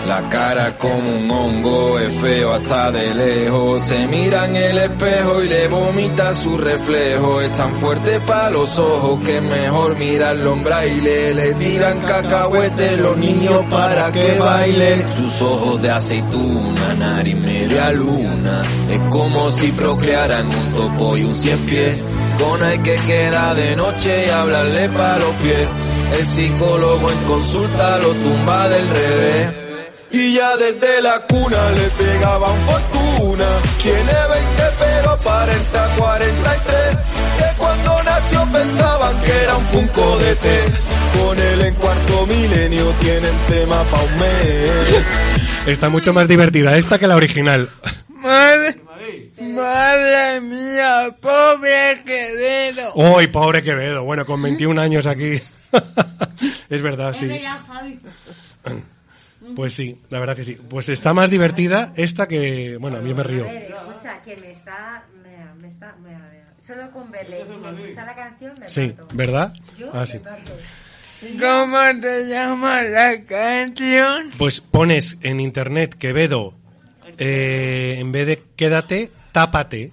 [0.07, 3.82] La cara como un hongo es feo hasta de lejos.
[3.82, 7.40] Se mira en el espejo y le vomita su reflejo.
[7.40, 11.34] Es tan fuerte para los ojos que es mejor mirarlo en braille.
[11.34, 15.07] Le tiran cacahuetes los niños para que baile.
[15.09, 18.62] Sus ojos de aceituna, nariz media luna.
[18.90, 22.05] Es como si procrearan un topo y un cien pies.
[22.38, 25.70] Con el que queda de noche y hablarle para los pies.
[26.18, 29.61] El psicólogo en consulta lo tumba del revés.
[30.12, 33.46] Y ya desde la cuna le pegaban fortuna.
[33.82, 36.96] Tiene 20 pero aparenta 43.
[37.38, 40.64] Que cuando nació pensaban que era un funko de té.
[41.18, 45.04] Con él en cuarto milenio tienen tema pa' un mes.
[45.66, 47.70] Está mucho más divertida esta que la original.
[48.08, 48.80] Madre,
[49.40, 52.92] madre mía, pobre Quevedo.
[52.94, 54.04] ¡Uy, pobre Quevedo!
[54.04, 55.40] Bueno, con 21 años aquí.
[56.70, 57.28] es verdad, sí.
[59.55, 60.55] Pues sí, la verdad que sí.
[60.55, 62.76] Pues está más divertida esta que...
[62.78, 63.44] Bueno, a mí me río.
[63.46, 65.07] A ver, escucha, que me está...
[65.22, 69.07] Me, me está me, me- solo con verle y escuchar la canción me Sí, parto.
[69.16, 69.55] ¿verdad?
[69.76, 70.18] Yo Ah, me sí.
[70.18, 70.53] parto.
[71.38, 74.30] ¿Cómo te llama la canción?
[74.38, 76.55] Pues pones en internet Quevedo,
[77.18, 79.92] eh, en vez de quédate, tápate.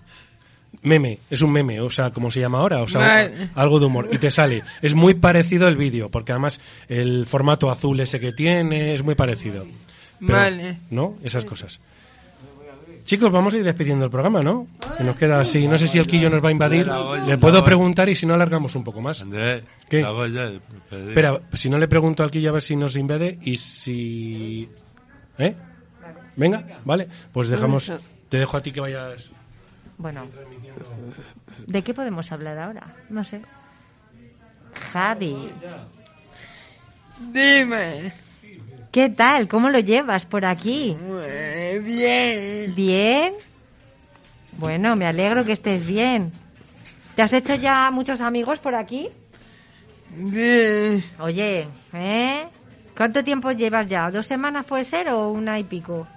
[0.81, 4.07] Meme, es un meme, o sea, como se llama ahora, o sea, algo de humor.
[4.11, 4.63] Y te sale.
[4.81, 9.15] Es muy parecido el vídeo, porque además el formato azul ese que tiene es muy
[9.15, 9.65] parecido.
[10.19, 10.79] Pero, Vale.
[10.89, 11.15] ¿No?
[11.23, 11.79] Esas cosas.
[13.09, 14.67] Chicos, vamos a ir despidiendo el programa, ¿no?
[14.95, 15.67] Que nos queda así.
[15.67, 16.87] No sé si el quillo nos va a invadir.
[17.25, 19.25] Le puedo preguntar y si no alargamos un poco más.
[19.89, 20.05] ¿Qué?
[20.91, 24.69] Espera, si no le pregunto al quillo a ver si nos invade y si...
[25.39, 25.55] ¿Eh?
[26.35, 27.07] Venga, vale.
[27.33, 27.91] Pues dejamos...
[28.29, 29.31] Te dejo a ti que vayas...
[29.99, 30.25] Bueno,
[31.67, 32.95] ¿de qué podemos hablar ahora?
[33.09, 33.41] No sé.
[34.93, 35.51] Javi,
[37.19, 38.13] Dime.
[38.91, 39.49] ¿qué tal?
[39.49, 40.95] ¿Cómo lo llevas por aquí?
[41.83, 42.73] Bien.
[42.75, 43.33] ¿Bien?
[44.53, 46.31] Bueno, me alegro que estés bien.
[47.15, 49.09] ¿Te has hecho ya muchos amigos por aquí?
[50.07, 51.03] Sí.
[51.19, 52.47] Oye, ¿eh?
[52.95, 54.09] ¿Cuánto tiempo llevas ya?
[54.09, 56.07] ¿Dos semanas puede ser o una y pico?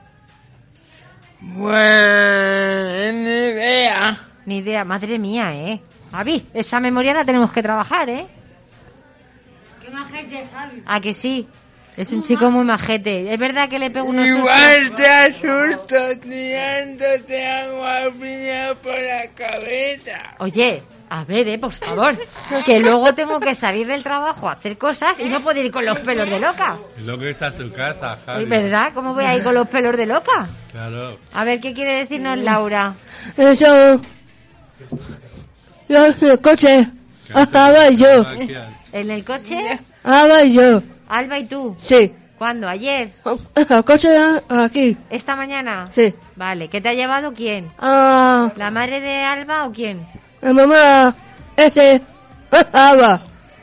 [1.45, 4.19] Bueno, ni idea.
[4.47, 5.81] Ni idea, madre mía, ¿eh?
[6.11, 8.27] Javi, esa memoria la tenemos que trabajar, ¿eh?
[9.85, 10.83] Qué majete, Javi.
[10.87, 11.47] ¿A que sí?
[11.97, 13.33] Es un chico muy majete.
[13.33, 14.97] Es verdad que le pego unos Igual sustos.
[14.97, 20.35] te asusto tirándote agua fría por la cabeza.
[20.39, 20.83] Oye,
[21.15, 22.17] a ver, eh, por favor.
[22.65, 25.85] Que luego tengo que salir del trabajo a hacer cosas y no puedo ir con
[25.85, 26.79] los pelos de loca.
[27.05, 28.45] Lo que es a su casa, Javi.
[28.45, 28.93] ¿Es verdad?
[28.95, 30.49] ¿Cómo voy a ir con los pelos de loca?
[30.71, 31.19] Claro.
[31.35, 32.95] A ver, ¿qué quiere decirnos Laura?
[33.37, 34.01] Eso.
[35.87, 36.89] Yo, el coche.
[37.35, 38.25] Estaba yo.
[38.93, 39.81] ¿En el coche?
[39.99, 40.81] Estaba yo.
[41.09, 41.77] Alba y tú.
[41.83, 42.15] Sí.
[42.39, 42.67] ¿Cuándo?
[42.67, 43.13] ¿Ayer?
[43.55, 44.09] El coche
[44.49, 44.97] aquí.
[45.11, 45.89] ¿Esta mañana?
[45.91, 46.15] Sí.
[46.37, 46.69] Vale.
[46.69, 47.71] ¿Qué te ha llevado quién?
[47.79, 50.07] Ah, ¿La madre de Alba o quién?
[50.43, 51.15] La mamá,
[51.57, 52.03] ese,
[52.73, 53.23] Alba.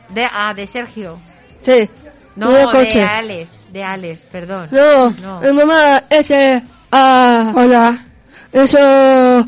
[0.10, 1.20] De, ah, de Sergio.
[1.62, 1.90] Sí.
[2.36, 3.04] No, de coche.
[3.04, 3.68] Alex.
[3.72, 4.68] De Alex, perdón.
[4.72, 5.42] No, No.
[5.42, 8.06] mi mamá, ese, ah, hola,
[8.52, 9.46] eso,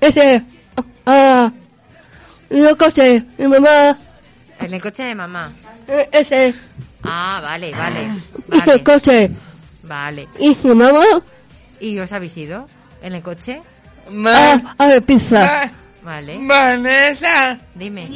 [0.00, 0.42] ese,
[1.06, 1.52] ah,
[2.50, 3.96] y el coche, mi mamá,
[4.58, 5.52] En el coche de mamá.
[5.86, 6.54] eh, ese,
[7.04, 8.08] Ah, vale, vale.
[8.66, 9.30] y el coche,
[9.82, 10.28] Vale.
[10.38, 11.04] y mi mamá,
[11.78, 12.66] ¿Y os habéis ido?
[13.02, 13.60] ¿En el coche?
[14.26, 15.70] ah, a ver, pizza.
[16.04, 16.38] Vale.
[16.42, 18.10] Vanessa, Dime.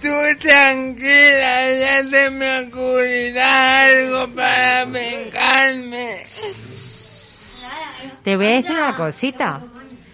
[0.00, 6.22] tú tranquila, ya se me ocurrirá algo para vengarme.
[8.22, 9.60] Te voy a decir una cosita.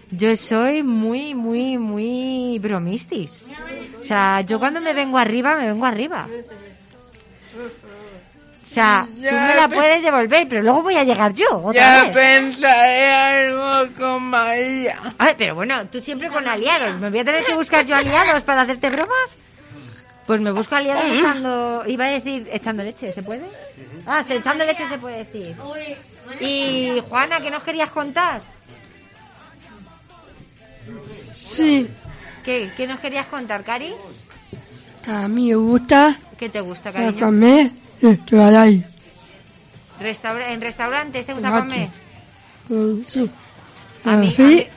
[0.09, 3.43] Yo soy muy, muy, muy bromistis.
[4.01, 6.27] O sea, yo cuando me vengo arriba, me vengo arriba.
[8.69, 11.47] O sea, tú me la puedes devolver, pero luego voy a llegar yo.
[11.63, 12.15] Otra Ya vez.
[12.15, 15.15] pensaré algo con María.
[15.17, 16.99] Ay, pero bueno, tú siempre con aliados.
[16.99, 19.35] ¿Me voy a tener que buscar yo aliados para hacerte bromas?
[20.27, 21.83] Pues me busco aliados echando...
[21.87, 23.47] Iba a decir echando leche, ¿se puede?
[24.05, 25.55] Ah, sí, echando leche se puede decir.
[26.39, 28.41] Y Juana, ¿qué nos querías contar?
[31.33, 31.87] Sí,
[32.43, 33.93] ¿Qué, qué nos querías contar, Cari?
[35.07, 37.19] a mí me gusta ¿Qué te gusta, cariño?
[37.19, 37.71] comer
[38.01, 38.83] chocolate.
[39.99, 41.89] Restaura- ¿En restaurantes te gusta comer?
[43.05, 43.29] Sí.
[44.05, 44.67] A mí- Sí,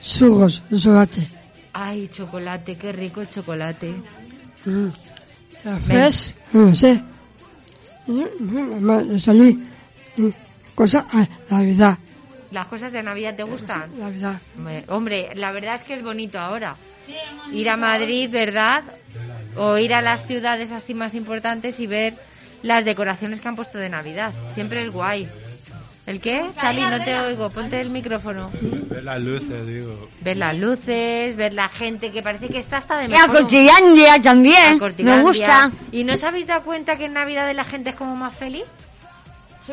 [0.00, 1.28] churros, chocolate.
[1.72, 3.94] Ay, chocolate, qué rico el chocolate.
[4.64, 4.88] Mm.
[5.64, 7.02] Cafés, no sé.
[8.06, 9.58] Mm, mm, Salí.
[10.16, 10.28] mm,
[10.74, 11.98] Cosa, ah, Navidad,
[12.50, 13.90] ¿Las cosas de Navidad te gustan?
[13.98, 14.40] Navidad.
[14.56, 16.76] Hombre, Hombre, la verdad es que es bonito ahora.
[17.52, 18.84] Ir a Madrid, ¿verdad?
[19.56, 22.14] O ir a las ciudades así más importantes y ver
[22.62, 24.32] las decoraciones que han puesto de Navidad.
[24.52, 25.28] Siempre es guay.
[26.06, 26.42] ¿El qué?
[26.58, 27.50] Charlie, no te oigo.
[27.50, 28.50] Ponte el micrófono.
[28.62, 30.08] Ver las luces, digo.
[30.22, 33.40] Ver las luces, ver la gente que parece que está hasta de Y a mejor.
[33.42, 34.80] Cortilandia también.
[34.98, 35.70] Me gusta.
[35.92, 38.64] ¿Y no os habéis dado cuenta que en Navidad la gente es como más feliz?
[39.66, 39.72] ¿Sí?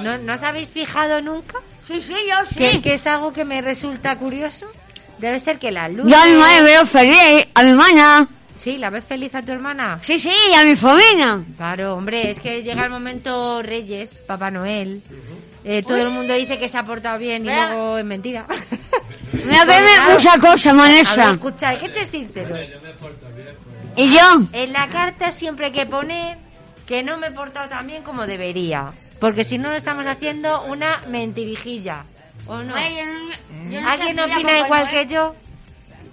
[0.00, 1.58] ¿No, ¿no os habéis fijado nunca?
[1.88, 2.56] Sí, sí, yo sí.
[2.56, 4.66] Que, que es algo que me resulta curioso.
[5.16, 6.10] Debe ser que la luz.
[6.10, 8.28] Yo a mi madre veo feliz, a mi hermana.
[8.60, 9.98] Sí, ¿la ves feliz a tu hermana?
[10.02, 11.40] Sí, sí, y a mi familia.
[11.56, 15.02] Claro, hombre, es que llega el momento Reyes, Papá Noel.
[15.64, 18.46] eh, todo el mundo dice que se ha portado bien y luego es mentira.
[19.32, 20.12] Me Claro.
[20.14, 21.30] mucha cosa, A ver, Vanessa.
[21.32, 22.58] escucha, que estés sinceros.
[23.96, 24.20] ¿Y yo?
[24.52, 26.36] En la carta siempre hay que poner
[26.86, 28.86] que no me he portado tan bien como debería.
[29.20, 32.04] Porque si no, estamos haciendo una mentirijilla.
[32.46, 32.74] ¿O no?
[32.74, 35.34] Ay, yo no- yo no ¿Alguien opina igual que yo?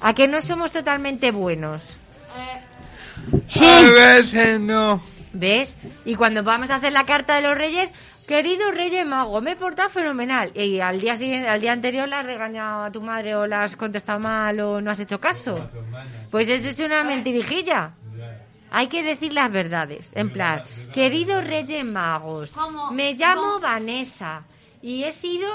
[0.02, 1.84] ¿A que no somos totalmente buenos?
[3.60, 5.02] A veces no.
[5.34, 5.78] ¿Ves?
[6.06, 7.92] Y cuando vamos a hacer la carta de los reyes,
[8.28, 10.52] querido reyes mago, me he portado fenomenal.
[10.56, 13.56] Y al día siguiente, al día anterior le has regañado a tu madre o le
[13.56, 15.70] has contestado mal o no has hecho caso.
[16.32, 17.92] Pues eso es una mentirijilla.
[18.70, 20.12] Hay que decir las verdades.
[20.14, 20.64] En plan,
[20.94, 22.54] queridos reyes magos,
[22.92, 24.44] me llamo Vanessa
[24.82, 25.48] y he sido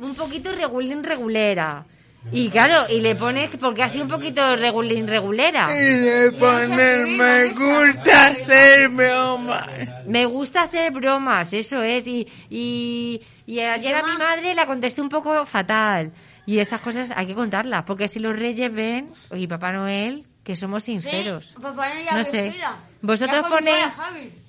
[0.00, 1.84] un poquito regulín regulera.
[2.32, 5.66] Y claro, y le pones porque ha sido un poquito regulín regulera.
[5.70, 9.68] Y de poner me gusta hacer bromas.
[10.06, 12.06] Me gusta hacer bromas, eso es.
[12.06, 16.12] Y, y, y ayer a mi madre la contesté un poco fatal.
[16.46, 20.54] Y esas cosas hay que contarlas, porque si los reyes ven, y Papá Noel, que
[20.56, 21.46] somos sinceros.
[21.56, 21.62] Sí,
[22.04, 22.42] ya No sé.
[22.42, 22.76] vigila.
[23.00, 23.86] Vosotros Ya ponéis...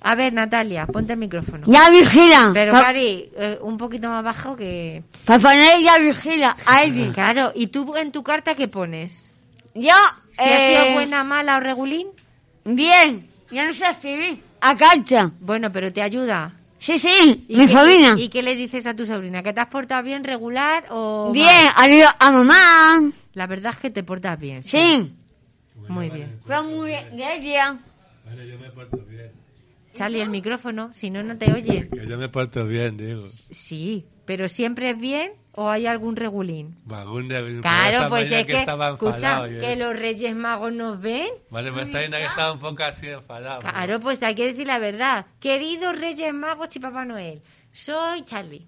[0.02, 1.66] A ver, Natalia, ponte el micrófono.
[1.66, 2.50] Ya vigila.
[2.52, 5.02] Pero, Pa- Cari, eh, un poquito más bajo que...
[5.24, 7.10] Papá Noel ya vigila a Elvi.
[7.14, 9.28] Claro, ¿y tú en tu carta qué pones?
[9.74, 9.92] Yo,
[10.32, 12.08] ¿Si ha eh, sido buena, mala o regulín?
[12.64, 14.42] Bien, ya no sé escribir.
[14.60, 15.30] A carta.
[15.40, 16.52] Bueno, pero te ayuda.
[16.78, 18.14] Sí, sí, ¿Y mi qué- sobrina.
[18.18, 19.42] ¿Y qué le dices a tu sobrina?
[19.42, 21.72] ¿Que te has portado bien, regular o Bien, mal?
[21.76, 23.10] adiós a mamá.
[23.34, 24.62] La verdad es que te portas bien.
[24.62, 25.14] Sí.
[25.88, 26.40] Muy bien.
[26.64, 27.78] Muy bien de ella.
[29.94, 31.88] Charlie, el micrófono, si no, no te oyen.
[31.88, 33.28] Que yo me porto bien, digo.
[33.50, 36.76] Sí, pero siempre es bien o hay algún regulín.
[36.90, 41.00] Algún de- Claro, pues es que, estaba escucha, enfadado, yo- que los Reyes Magos nos
[41.00, 41.28] ven.
[41.48, 43.60] Vale, pues está viendo que estaba un poco así enfadado.
[43.60, 45.24] Claro, pues hay que decir la verdad.
[45.40, 47.40] Queridos Reyes Magos y Papá Noel,
[47.72, 48.66] soy Charlie.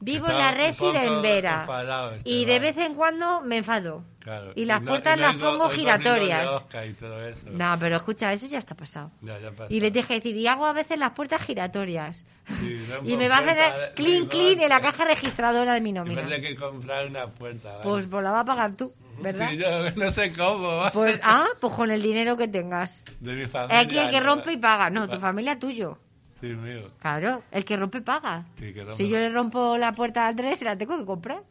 [0.00, 1.60] Vivo en la un Resi de poco Envera.
[1.62, 4.04] enfadado este Y de vez en cuando me enfado.
[4.20, 4.52] Claro.
[4.54, 6.50] Y las no- puertas no las oigo- pongo giratorias.
[6.52, 7.46] Oscar y todo eso.
[7.50, 9.10] No, pero escucha, eso ya está pasado.
[9.22, 9.66] Ya, ya pasa.
[9.72, 12.24] Y le tienes que decir, y hago a veces las puertas giratorias.
[12.60, 15.90] Sí, no Y me va a hacer clean, clean en la caja registradora de mi
[15.90, 16.20] Y nómina.
[16.20, 17.82] tendré que comprar una puerta, ¿vale?
[17.82, 19.50] Pues, pues la va a pagar tú, ¿verdad?
[19.50, 20.82] Sí, yo no sé cómo.
[20.92, 23.02] Pues, ah, pues con el dinero que tengas.
[23.20, 23.80] De mi familia.
[23.80, 24.26] Aquí el que ¿no?
[24.26, 24.90] rompe y paga.
[24.90, 25.98] No, tu familia tuyo.
[26.40, 26.90] Sí, mío.
[27.00, 28.44] Claro, el que rompe paga.
[28.56, 28.96] Sí, que rompe.
[28.96, 31.42] Si yo le rompo la puerta a Andrés, se la tengo que comprar.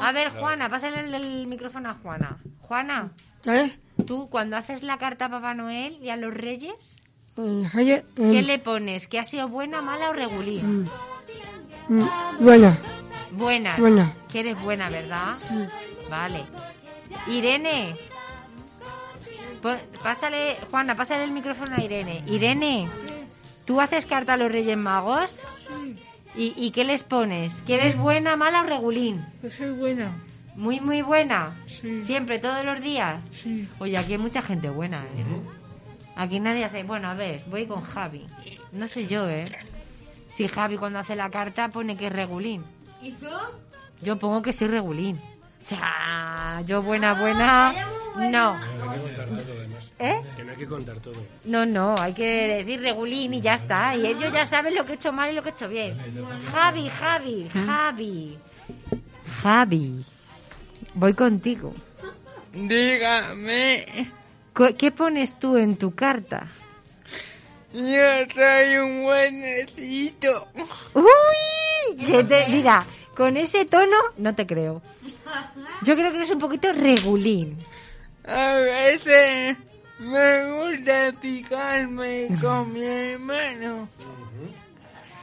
[0.00, 2.38] A ver, Juana, pásale el, el micrófono a Juana.
[2.60, 3.78] Juana, ¿Qué?
[4.06, 6.98] tú cuando haces la carta a Papá Noel y a los Reyes,
[7.36, 9.06] Eh, oye, ¿qué eh, le pones?
[9.06, 10.88] ¿Que ha sido buena, mala o regulín?
[11.88, 12.04] mm,
[12.40, 12.76] Buena.
[13.30, 13.76] Buena.
[13.78, 14.12] Buena.
[14.32, 15.36] Que eres buena, ¿verdad?
[16.10, 16.44] Vale.
[17.28, 17.96] Irene.
[20.02, 22.22] Pásale, Juana, pásale el micrófono a Irene.
[22.26, 22.88] Irene,
[23.64, 25.40] ¿tú haces carta a los Reyes Magos?
[26.34, 27.62] ¿Y, y qué les pones?
[27.62, 29.24] ¿Que eres buena, mala o regulín?
[29.40, 30.12] Que soy buena.
[30.54, 31.56] Muy, muy buena.
[31.66, 32.02] Sí.
[32.02, 33.20] Siempre, todos los días.
[33.30, 33.68] Sí.
[33.78, 35.24] Oye, aquí hay mucha gente buena, ¿eh?
[36.14, 36.82] Aquí nadie hace...
[36.82, 38.26] Bueno, a ver, voy con Javi.
[38.72, 39.50] No sé yo, ¿eh?
[40.30, 42.64] Si Javi cuando hace la carta pone que es regulín.
[43.00, 43.28] ¿Y tú?
[44.02, 45.16] Yo pongo que soy regulín.
[45.16, 47.74] O sea, yo buena, buena...
[48.16, 48.58] No.
[48.58, 48.58] No
[49.98, 50.20] ¿Eh?
[50.36, 51.14] Que no hay que contar todo.
[51.44, 52.24] No, no, hay que
[52.64, 53.94] decir regulín y ya está.
[53.94, 55.96] Y ellos ya saben lo que he hecho mal y lo que he hecho bien.
[56.50, 58.38] Javi, Javi, Javi.
[59.42, 60.04] Javi.
[60.94, 61.72] Voy contigo.
[62.52, 64.12] Dígame,
[64.78, 66.46] ¿Qué pones tú en tu carta?
[67.72, 70.48] yo soy un buenecito.
[70.94, 71.96] ¡Uy!
[72.04, 72.84] Que te, mira,
[73.16, 74.82] con ese tono no te creo.
[75.82, 77.56] Yo creo que eres un poquito regulín.
[78.26, 79.56] A veces
[80.02, 83.88] me gusta picarme con mi hermano.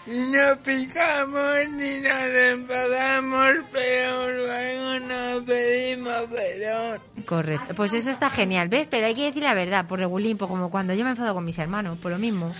[0.07, 6.99] Y nos picamos y nos enfadamos, pero luego nos pedimos perdón.
[7.25, 7.75] Correcto.
[7.75, 8.87] Pues eso está genial, ¿ves?
[8.87, 11.45] Pero hay que decir la verdad, por regulín, pues como cuando yo me enfado con
[11.45, 12.51] mis hermanos, por lo mismo.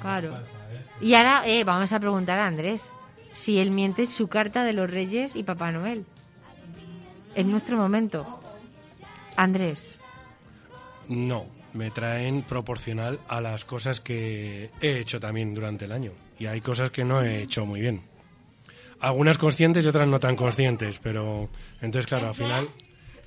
[0.00, 0.38] Claro.
[1.00, 2.90] Y ahora eh, vamos a preguntar a Andrés
[3.32, 6.04] si él miente su carta de los Reyes y Papá Noel.
[7.34, 8.40] En nuestro momento.
[9.36, 9.97] Andrés.
[11.08, 16.12] No, me traen proporcional a las cosas que he hecho también durante el año.
[16.38, 18.00] Y hay cosas que no he hecho muy bien.
[19.00, 21.48] Algunas conscientes y otras no tan conscientes, pero
[21.80, 22.68] entonces claro, al final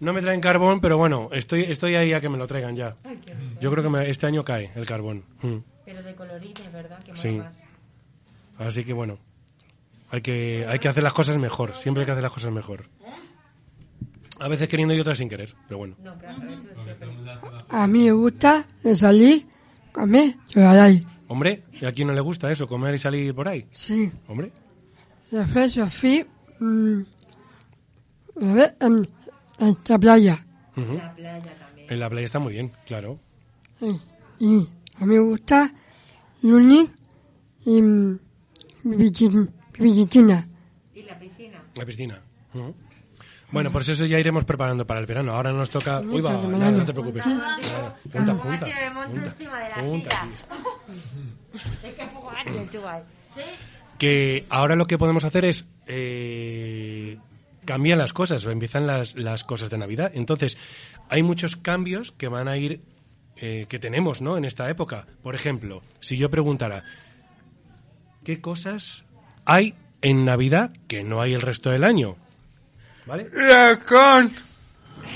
[0.02, 2.96] no me traen carbón, pero bueno, estoy estoy ahí a que me lo traigan ya.
[3.62, 5.24] Yo creo que me- este año cae el carbón.
[5.42, 5.58] Mm.
[5.86, 7.02] Pero de colorines, ¿verdad?
[7.04, 7.40] Que Sí.
[8.58, 9.18] Así que bueno,
[10.10, 12.86] hay que hay que hacer las cosas mejor, siempre hay que hacer las cosas mejor.
[14.42, 15.96] A veces queriendo y otras sin querer, pero bueno.
[17.70, 18.66] A mí me gusta
[18.96, 19.46] salir,
[19.92, 21.06] comer, llorar ahí.
[21.28, 23.66] Hombre, ¿y a quién no le gusta eso, comer y salir por ahí?
[23.72, 24.12] Sí.
[24.28, 24.52] Hombre,
[25.30, 26.26] Después yo fui
[26.60, 27.02] mm,
[28.42, 29.08] a ver, en,
[29.60, 30.46] en la playa.
[30.76, 31.00] Ujú.
[31.88, 33.18] En la playa está muy bien, claro.
[33.80, 33.98] Sí.
[34.40, 34.68] Y
[35.00, 35.74] a mí me gusta
[36.42, 36.90] lunes
[37.66, 38.20] y mm,
[38.98, 39.48] piscina.
[39.72, 40.48] piscina.
[40.94, 41.62] ¿Y la piscina?
[41.76, 42.22] La piscina.
[42.54, 42.76] Ujú.
[43.52, 45.34] Bueno, pues eso ya iremos preparando para el verano.
[45.34, 46.00] Ahora nos toca...
[46.00, 47.24] Uy, va, nada, no te preocupes.
[52.14, 53.04] Poco ancho, chaval.
[53.98, 55.66] Que ahora lo que podemos hacer es...
[55.88, 57.18] eh,
[57.66, 60.12] cambian las cosas, empiezan las, las cosas de Navidad.
[60.16, 60.58] Entonces,
[61.10, 62.82] hay muchos cambios que van a ir...
[63.36, 64.38] eh, que tenemos, ¿no?
[64.38, 65.08] En esta época.
[65.22, 66.84] Por ejemplo, si yo preguntara...
[68.24, 69.04] ¿Qué cosas
[69.46, 69.74] hay
[70.04, 72.16] en Navidad que no hay el resto del año?
[73.06, 73.30] ¿Vale?
[73.34, 74.32] Roscón.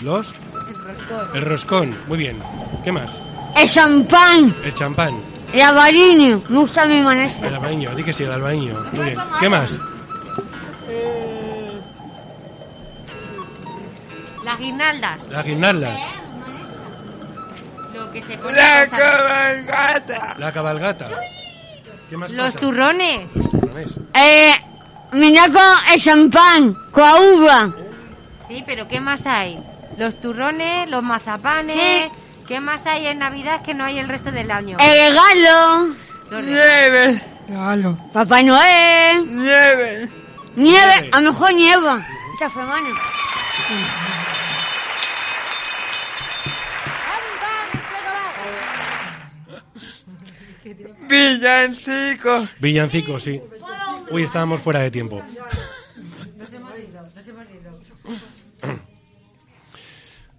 [0.01, 0.33] Los...
[0.33, 1.29] El roscón.
[1.35, 2.39] El roscón, muy bien.
[2.83, 3.21] ¿Qué más?
[3.55, 4.53] El champán.
[4.63, 5.23] El champán,
[5.53, 6.43] El abarino.
[6.49, 7.31] Me gusta mi manera.
[7.47, 8.85] el albaño, di que sí, el albaño.
[8.91, 9.17] Muy bien.
[9.39, 9.79] ¿Qué más?
[14.43, 15.27] Las guirnaldas.
[15.29, 16.01] Las guirnaldas,
[17.93, 20.35] Lo que se pone La cabalgata.
[20.37, 21.09] la cabalgata.
[22.09, 23.27] ¿Qué más Los turrones.
[23.35, 23.95] Los turrones.
[24.13, 24.53] Eh,
[25.15, 26.75] mira con el champán.
[26.91, 27.03] Con
[27.33, 27.75] uva.
[28.47, 29.59] Sí, pero ¿qué más hay?
[29.97, 31.75] Los turrones, los mazapanes.
[31.75, 32.09] Sí.
[32.47, 34.77] ¿Qué más hay en Navidad que no hay el resto del año?
[34.79, 35.95] El regalo.
[36.29, 37.21] Los Nieve.
[37.47, 37.97] Regalo.
[38.13, 39.25] Papá Noel.
[39.27, 40.09] Nieve.
[40.55, 41.09] Nieve.
[41.11, 42.05] A lo mejor nieva.
[42.33, 42.89] Esta semana.
[51.07, 52.49] Villancicos.
[52.59, 53.41] Villancicos, sí.
[54.11, 55.21] Uy, estábamos fuera de tiempo.
[56.37, 58.79] Nos hemos ido, nos hemos ido.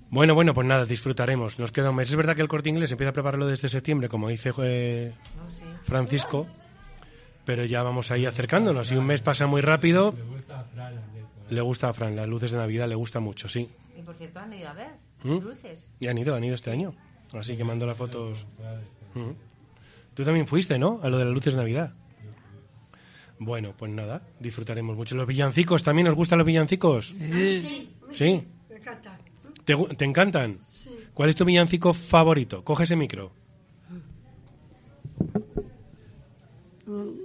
[0.09, 1.59] Bueno, bueno, pues nada, disfrutaremos.
[1.59, 2.09] Nos queda un mes.
[2.09, 5.13] Es verdad que el corte inglés empieza a prepararlo desde septiembre, como dice eh,
[5.83, 6.47] Francisco,
[7.45, 8.93] pero ya vamos ahí acercándonos.
[8.93, 10.15] Y un mes pasa muy rápido.
[11.51, 13.69] Le gusta a Fran, las luces de Navidad le gusta mucho, sí.
[13.99, 14.91] Y por cierto, han ido a ver.
[15.23, 15.39] ¿Mm?
[15.39, 15.95] Luces.
[15.99, 16.95] Y han ido, han ido este año.
[17.33, 18.47] Así que mando las fotos.
[19.15, 19.35] Ujú.
[20.15, 21.01] Tú también fuiste, ¿no?
[21.03, 21.93] A lo de las luces de Navidad.
[23.39, 25.15] Bueno, pues nada, disfrutaremos mucho.
[25.15, 27.15] ¿Los villancicos también os gustan los villancicos?
[27.19, 27.91] Sí.
[28.11, 28.45] ¿Sí?
[29.65, 30.59] ¿Te, encantan?
[31.13, 32.65] ¿Cuál es tu villancico favorito?
[32.65, 33.33] Coge ese micro.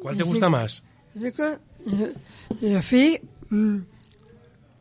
[0.02, 0.84] ¿Cuál te gusta más?
[2.62, 3.78] Y fi, mm,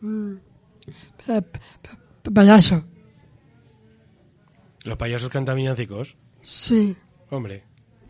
[0.00, 0.34] mm,
[1.26, 1.60] pa- pa-
[2.22, 2.82] pa- payaso.
[4.84, 6.16] ¿Los payasos cantan villancicos?
[6.40, 6.96] Sí,
[7.30, 7.64] Hombre.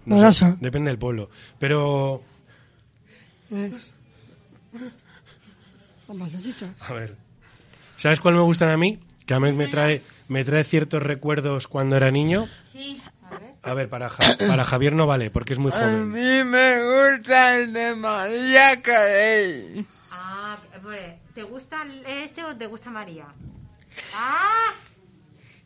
[0.08, 0.46] Payaso.
[0.46, 1.28] sé, depende del pueblo.
[1.58, 2.22] Pero,
[3.50, 3.94] es.
[6.08, 6.66] Un payasito.
[6.88, 7.16] a ver.
[7.96, 8.98] ¿Sabes cuál me gustan a mí?
[9.26, 12.48] Que a mí me trae, me trae ciertos recuerdos cuando era niño.
[12.72, 13.00] Sí,
[13.62, 13.86] a ver.
[13.86, 16.10] A para, Ja- para Javier no vale, porque es muy A joven.
[16.10, 19.86] mí me gusta el de María Carey.
[20.10, 23.26] Ah, pues, ¿te gusta este o te gusta María?
[24.14, 24.72] ¡Ah!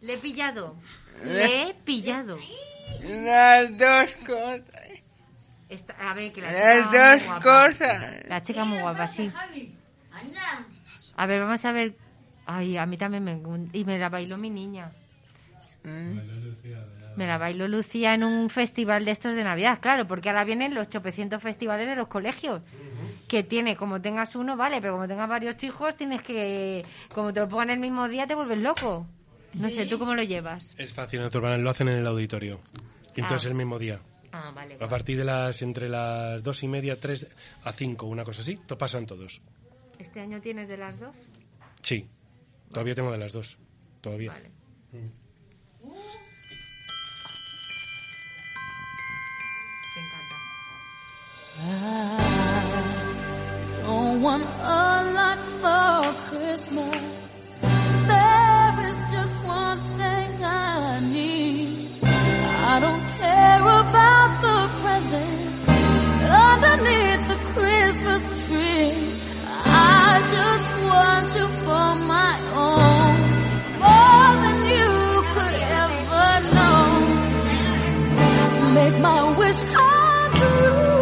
[0.03, 0.77] Le he pillado.
[1.25, 2.37] Le he pillado.
[3.03, 4.61] Las dos cosas.
[5.69, 7.43] Esta- a ver, que la Las chica muy dos guapa.
[7.43, 8.29] cosas.
[8.29, 9.33] La chica muy guapa, sí.
[11.17, 11.95] A ver, vamos a ver.
[12.47, 13.41] Ay, a mí también me...
[13.73, 14.91] Y me la bailó mi niña.
[17.17, 20.75] Me la bailó Lucía en un festival de estos de Navidad, claro, porque ahora vienen
[20.75, 22.63] los chopecientos festivales de los colegios.
[23.29, 26.85] Que tiene, como tengas uno, vale, pero como tengas varios hijos, tienes que.
[27.15, 29.07] Como te lo pongan el mismo día, te vuelves loco.
[29.55, 30.75] No sé, ¿tú cómo lo llevas?
[30.79, 32.61] Es fácil, nuestros van- lo hacen en el auditorio.
[33.15, 33.51] Entonces Ah.
[33.51, 34.01] el mismo día.
[34.37, 34.77] Ah, vale.
[34.81, 37.25] A partir de las, entre las dos y media, tres
[37.63, 39.41] a cinco, una cosa así, to pasan todos.
[39.97, 41.15] ¿Este año tienes de las dos?
[41.83, 42.09] Sí,
[42.73, 43.57] todavía tengo de las dos.
[44.01, 44.33] Todavía.
[44.33, 44.51] Vale.
[44.93, 44.99] Me
[50.03, 50.37] encanta.
[53.87, 57.24] Don't want a lot for Christmas.
[64.95, 65.69] Presents
[66.49, 68.95] underneath the Christmas tree.
[69.67, 72.35] I just want you for my
[72.67, 73.15] own.
[73.85, 74.93] More than you
[75.35, 76.83] could ever know.
[78.79, 80.94] Make my wish come true.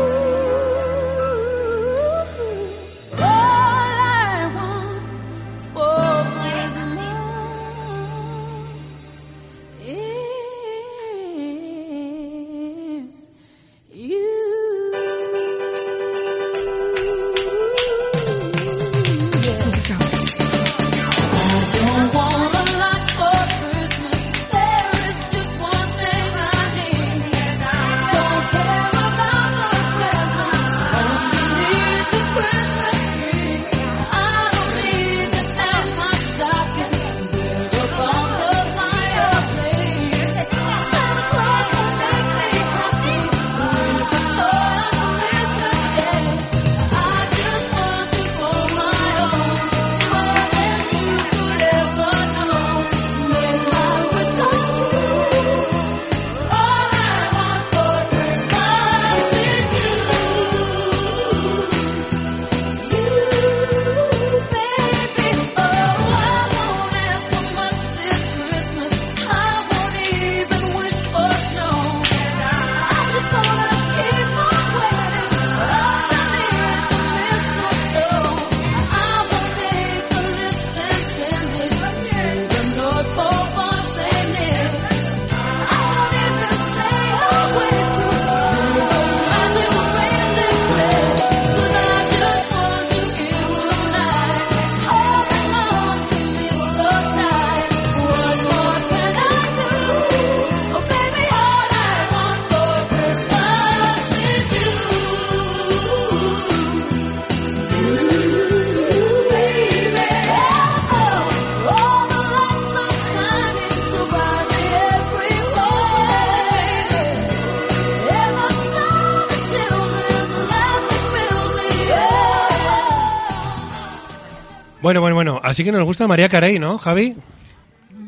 [125.53, 127.15] Así que nos gusta María Carey, ¿no, Javi?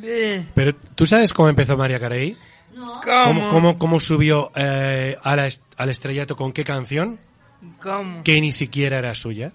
[0.01, 0.47] Sí.
[0.55, 2.35] Pero ¿tú sabes cómo empezó María Carey?
[2.75, 3.01] ¿Cómo?
[3.03, 7.19] ¿Cómo, cómo, cómo subió eh, a la est- al estrellato con qué canción?
[7.83, 8.25] ¿Cómo?
[8.25, 9.53] Que ni siquiera era suya.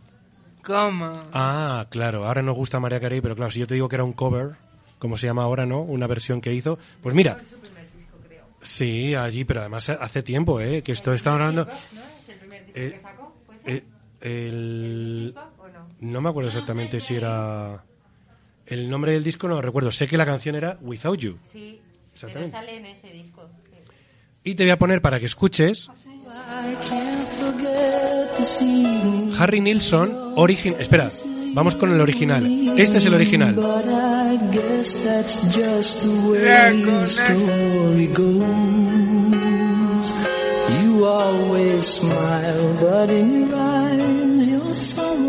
[0.64, 1.12] ¿Cómo?
[1.34, 2.28] Ah, claro.
[2.28, 4.52] Ahora nos gusta María Carey, pero claro, si yo te digo que era un cover,
[5.00, 5.82] como se llama ahora, ¿no?
[5.82, 6.78] Una versión que hizo.
[7.02, 7.40] Pues mira.
[8.62, 10.84] Sí, allí, pero además hace tiempo, ¿eh?
[10.84, 11.68] Que esto está hablando.
[12.76, 13.02] Eh,
[13.66, 13.84] eh,
[14.22, 15.34] el-
[16.02, 17.84] no me acuerdo exactamente si era.
[18.66, 19.92] El nombre del disco no lo recuerdo.
[19.92, 21.38] Sé que la canción era Without You.
[21.52, 22.52] Sí, pero Exactamente.
[22.52, 23.50] sale en ese disco.
[24.44, 25.90] Y te voy a poner para que escuches
[28.42, 30.76] see Harry Nilsson, origin.
[30.80, 31.10] Espera,
[31.54, 32.46] vamos con el original.
[32.78, 33.56] Este es el original.
[40.82, 45.29] You always smile, but in your eyes your sorrow shows.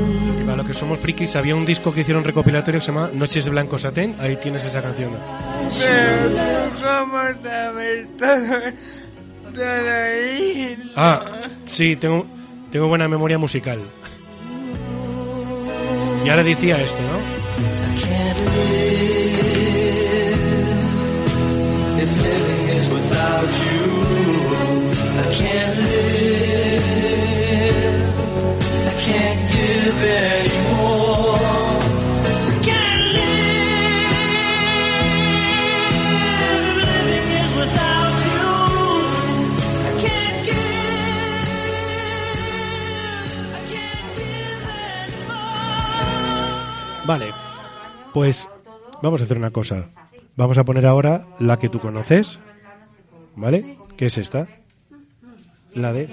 [0.71, 3.77] Que somos frikis, había un disco que hicieron recopilatorio que se llama Noches de Blanco
[3.77, 4.15] Satén.
[4.21, 5.11] Ahí tienes esa canción.
[5.77, 6.39] Pero tú
[6.81, 10.77] cómo sabes todo, todo ahí.
[10.95, 12.25] Ah, sí, tengo,
[12.71, 13.81] tengo buena memoria musical.
[16.23, 17.19] Y ahora decía esto, ¿no?
[48.13, 48.47] Pues
[49.01, 49.89] vamos a hacer una cosa.
[50.35, 52.39] Vamos a poner ahora la que tú conoces,
[53.35, 53.77] ¿vale?
[53.97, 54.47] ¿Qué es esta?
[55.73, 56.07] La de...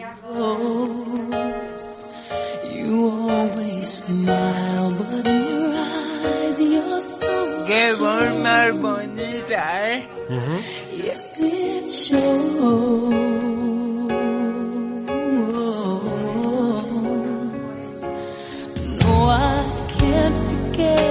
[7.67, 10.09] Qué voz más bonita, ¿eh?
[10.97, 13.09] Yes, it shows.
[19.01, 19.65] No, I
[19.99, 20.35] can't
[20.75, 21.08] forget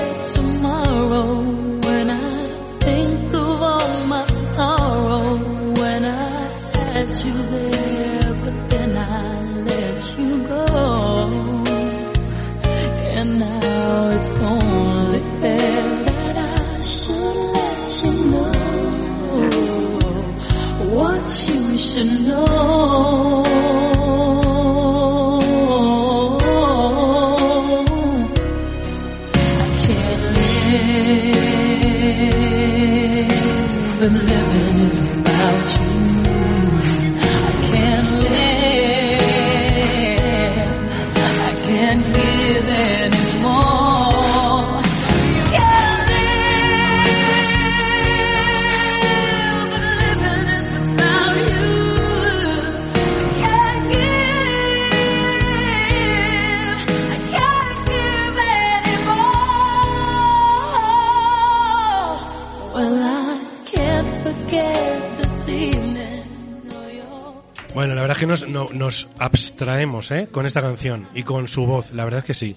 [68.27, 70.27] que nos, no- nos abstraemos ¿eh?
[70.31, 72.55] con esta canción y con su voz, la verdad es que sí.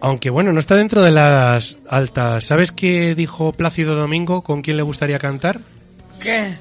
[0.00, 2.44] Aunque bueno, no está dentro de las altas.
[2.44, 5.60] ¿Sabes qué dijo Plácido Domingo con quién le gustaría cantar?
[6.20, 6.56] ¿Qué?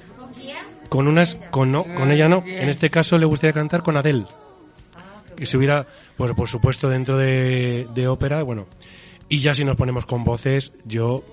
[0.89, 2.43] Con unas, con no, con ella no.
[2.47, 4.25] En este caso le gustaría cantar con Adele.
[5.35, 8.65] Que se hubiera, pues por supuesto dentro de, de ópera, bueno.
[9.29, 11.23] Y ya si nos ponemos con voces, yo,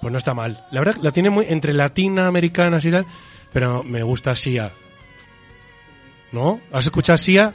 [0.00, 0.64] pues no está mal.
[0.72, 3.06] La verdad, la tiene muy entre latina, americanas y tal,
[3.52, 4.70] pero me gusta Sia.
[6.32, 6.60] ¿No?
[6.72, 7.54] ¿Has escuchado Sia?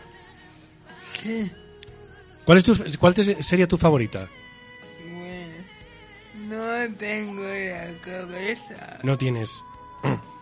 [1.22, 1.50] ¿Qué?
[2.46, 4.30] ¿Cuál es tu, cuál te- sería tu favorita?
[5.12, 9.00] Bueno, no tengo la cabeza.
[9.04, 9.50] No tienes.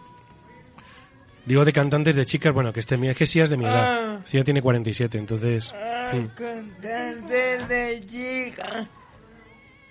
[1.45, 4.15] Digo de cantantes de chicas, bueno, que este es que Sia es de mi edad.
[4.15, 4.19] Ah.
[4.25, 5.73] Sia tiene 47, entonces.
[5.73, 6.27] Ay, mm.
[6.35, 8.87] cantante de chica.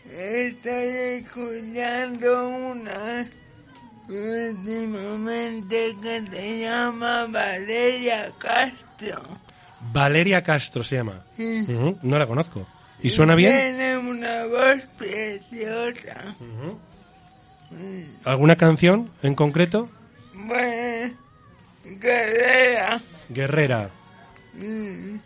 [0.04, 3.28] Estoy escuchando una
[4.08, 9.22] últimamente que se llama Valeria Castro.
[9.92, 11.24] Valeria Castro se llama.
[11.36, 11.66] Sí.
[12.02, 12.66] No la conozco.
[13.02, 13.52] ¿Y suena bien?
[13.52, 16.36] Tiene una voz preciosa.
[18.24, 19.88] ¿Alguna canción en concreto?
[20.32, 21.14] Bueno,
[21.84, 23.00] guerrera.
[23.28, 23.90] Guerrera.
[24.54, 25.16] Mm.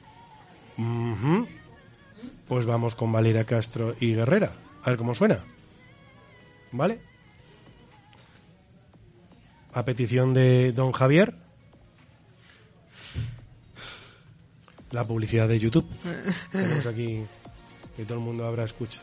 [2.46, 4.52] Pues vamos con Valeria Castro y Guerrera.
[4.82, 5.44] A ver cómo suena.
[6.72, 7.00] ¿Vale?
[9.72, 11.34] A petición de don Javier.
[14.90, 15.86] La publicidad de YouTube.
[16.52, 17.22] Tenemos aquí
[17.96, 19.00] que todo el mundo abra escucha.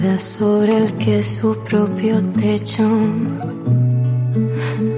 [0.00, 2.88] Sobre el que su propio techo.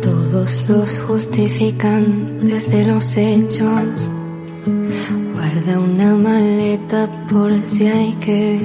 [0.00, 4.10] Todos los justificantes de los hechos.
[5.34, 8.60] Guarda una maleta por si hay que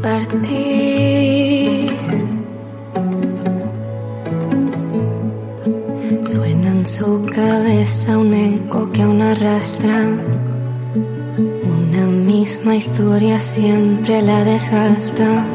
[0.00, 1.90] partir.
[6.30, 10.08] Suena en su cabeza un eco que aún arrastra.
[12.52, 15.46] Misma historia siempre la desgasta.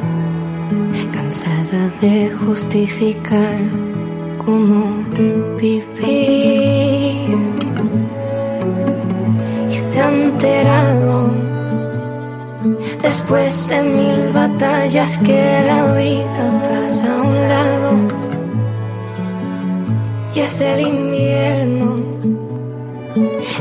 [1.13, 3.59] Cansada de justificar
[4.43, 5.03] cómo
[5.57, 7.37] vivir.
[9.69, 11.29] Y se ha enterado
[13.03, 17.91] después de mil batallas que la vida pasa a un lado
[20.33, 22.17] y es el invierno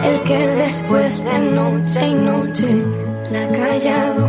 [0.05, 4.29] el que después de noche y noche la callado.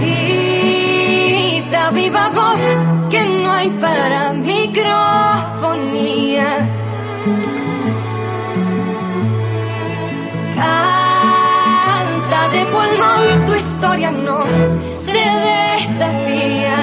[0.00, 2.60] Grita viva voz
[3.10, 4.90] que no hay para microfonía.
[10.56, 14.44] Canta de pulmón, tu historia no
[15.00, 16.78] se desafía.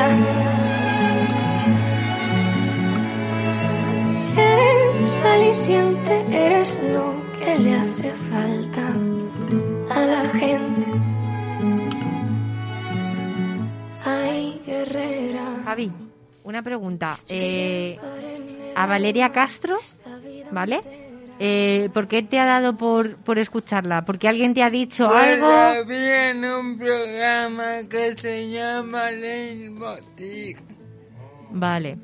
[4.38, 7.21] Eres aliciente, eres lo
[7.52, 8.88] que le hace falta
[9.90, 10.88] a la gente.
[14.06, 15.62] Ay, guerrera.
[15.66, 15.92] Javi,
[16.44, 17.20] una pregunta.
[17.28, 17.98] Eh,
[18.76, 19.78] a Valeria Castro,
[20.52, 20.82] ¿vale?
[21.40, 24.06] Eh, ¿Por qué te ha dado por, por escucharla?
[24.06, 25.48] ¿Porque alguien te ha dicho Pues algo?
[25.48, 30.58] había en un programa que se llama Leitmotiv.
[31.50, 31.98] Vale.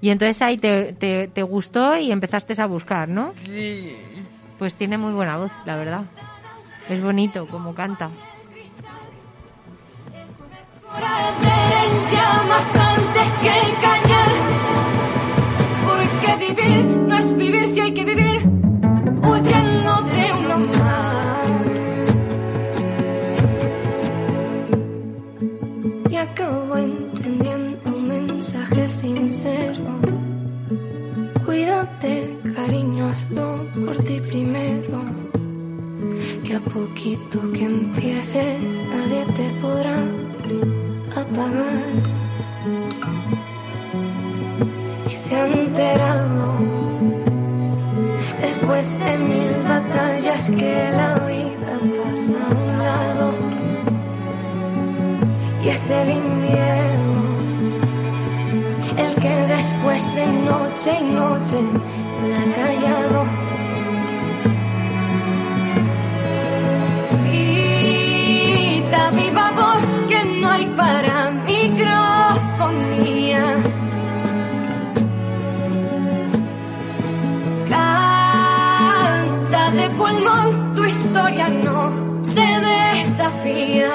[0.00, 3.32] Y entonces ahí te, te, te gustó y empezaste a buscar, ¿no?
[3.36, 3.96] Sí.
[4.58, 6.04] Pues tiene muy buena voz, la verdad.
[6.88, 8.10] Es bonito como canta.
[12.10, 14.32] Llamas antes que callar.
[15.86, 18.40] Porque vivir no es vivir si hay que vivir
[19.22, 21.48] huyendo de uno más.
[26.10, 30.21] Y acabo entendiendo un mensaje sincero.
[31.52, 35.02] Cuídate, cariño, hazlo por ti primero.
[36.42, 39.98] Que a poquito que empieces, nadie te podrá
[41.14, 41.92] apagar.
[45.06, 46.56] Y se ha enterado,
[48.40, 53.28] después de mil batallas, que la vida pasa a un lado
[55.62, 57.31] y es el invierno
[58.96, 61.60] el que después de noche y noche
[62.28, 63.24] la ha callado.
[67.24, 73.44] Grita viva voz que no hay para microfonía.
[77.68, 81.80] Canta de pulmón, tu historia no
[82.26, 83.92] se desafía.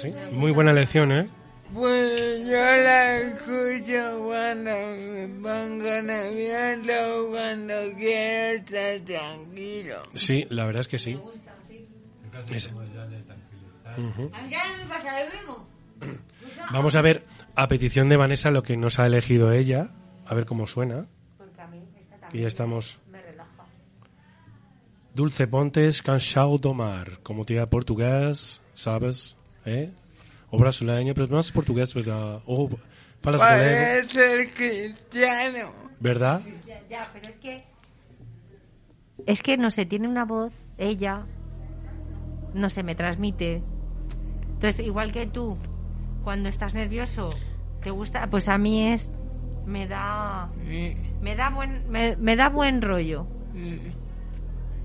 [0.00, 0.12] Sí.
[0.32, 1.28] Muy buena lección, ¿eh?
[1.72, 10.02] Pues yo la escucho cuando me pongo nervioso, cuando quiero estar tranquilo.
[10.14, 11.20] Sí, la verdad es que sí.
[12.48, 12.60] Me
[14.88, 15.68] pasa lo mismo.
[16.72, 17.24] Vamos a ver,
[17.54, 19.90] a petición de Vanessa, lo que nos ha elegido ella.
[20.26, 21.06] A ver cómo suena.
[22.32, 22.98] Y ya estamos.
[25.14, 27.18] Dulce Pontes, Cansado do Mar.
[27.22, 29.36] Como tía portugués, ¿sabes?
[29.70, 29.92] ¿Eh?
[30.50, 32.40] O brasileño, pero más portugués, ¿verdad?
[33.22, 34.08] Falas galego,
[34.56, 35.72] cristiano.
[36.00, 36.40] ¿verdad?
[36.66, 37.64] Ya, ya, pero es que...
[39.26, 41.26] Es que, no sé, tiene una voz, ella,
[42.54, 43.62] no se me transmite.
[44.54, 45.56] Entonces, igual que tú,
[46.24, 47.28] cuando estás nervioso,
[47.82, 49.10] te gusta, pues a mí es,
[49.66, 50.50] me da,
[51.20, 53.26] me da buen, me, me da buen rollo.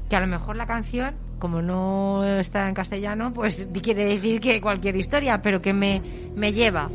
[0.09, 4.61] Que a lo mejor la canción, como no está en castellano, pues quiere decir que
[4.61, 6.01] cualquier historia, pero que me,
[6.35, 6.89] me lleva.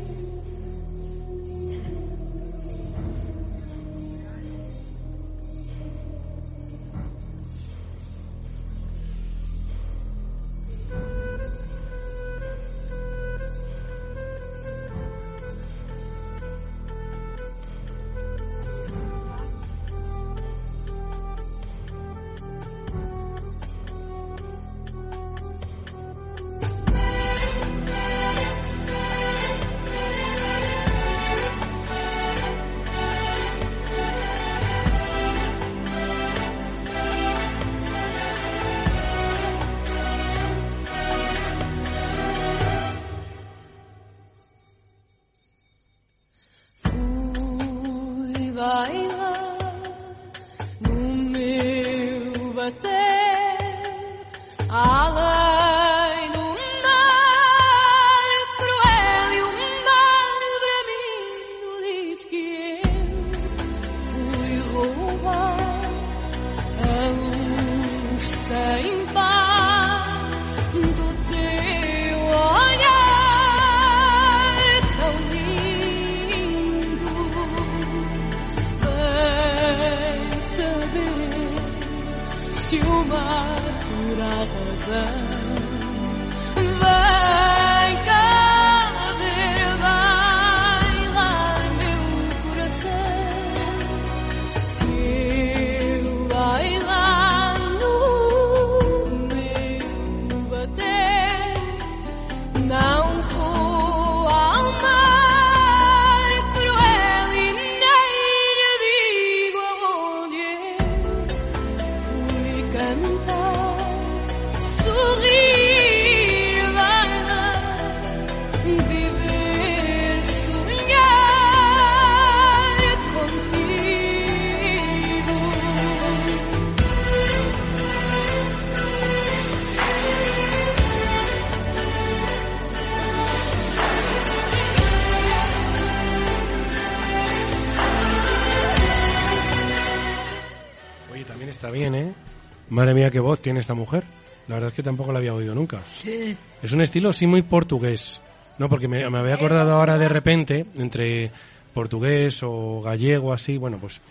[142.81, 144.03] Madre mía, qué voz tiene esta mujer.
[144.47, 145.81] La verdad es que tampoco la había oído nunca.
[145.93, 146.35] Sí.
[146.63, 148.21] Es un estilo, sí, muy portugués.
[148.57, 151.29] No, porque me, me había acordado ahora de repente, entre
[151.75, 154.01] portugués o gallego, así, bueno, pues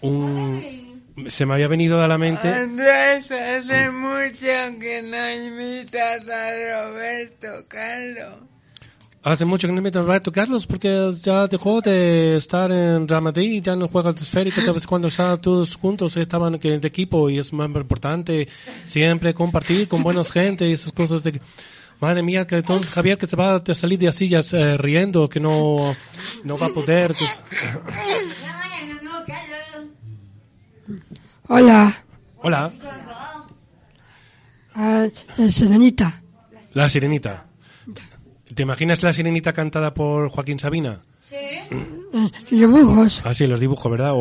[0.00, 1.02] un...
[1.28, 2.48] Se me había venido a la mente...
[2.48, 8.53] Andrés, hace mucho que no invitas a Roberto Carlos.
[9.24, 13.22] Hace mucho que no me meto Roberto Carlos porque ya dejó de estar en Real
[13.22, 17.30] Madrid, ya no juega esférico, tal vez cuando estaban todos juntos estaban que- de equipo
[17.30, 18.46] y es más importante
[18.84, 21.40] siempre compartir con buenas gente y esas cosas de
[22.00, 25.28] Madre mía, que entonces Javier que se va a salir de así ya eh, riendo,
[25.28, 25.94] que no,
[26.42, 27.14] no va a poder.
[31.48, 31.94] Hola,
[32.42, 32.72] Hola,
[34.74, 35.06] ah,
[35.48, 36.20] Serenita.
[36.74, 37.46] la sirenita.
[38.54, 41.00] ¿Te imaginas la sirenita cantada por Joaquín Sabina?
[41.30, 41.68] Eh,
[42.50, 43.22] dibujos.
[43.24, 44.12] Ah, sí, los dibujos, ¿verdad?
[44.12, 44.18] O,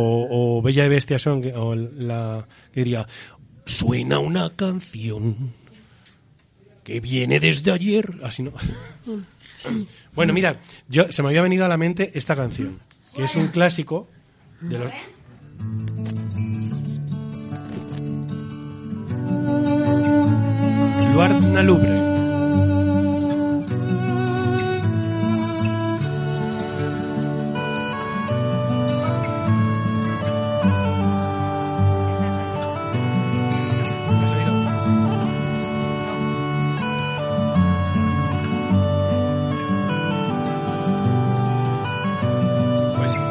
[0.57, 3.07] o Bella y Bestia son, que- o la que diría,
[3.65, 5.53] suena una canción
[6.84, 8.09] que viene desde ayer.
[8.23, 8.51] Así no.
[10.15, 10.57] Bueno, mira,
[10.89, 12.79] yo se me había venido a la mente esta canción,
[13.15, 14.07] que es un clásico
[14.61, 14.91] de los...
[21.13, 22.12] Luar Nalubre.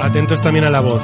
[0.03, 1.03] Atentos también a la voz.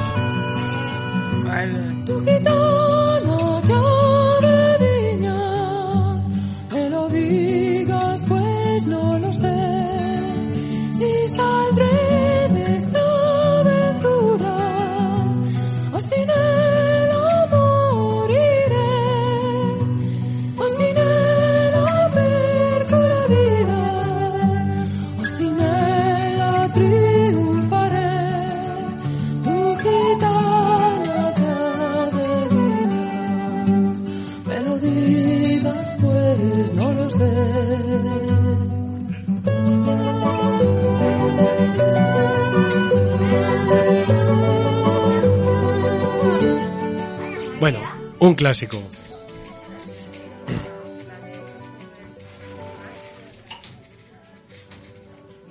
[48.39, 48.81] Clásico.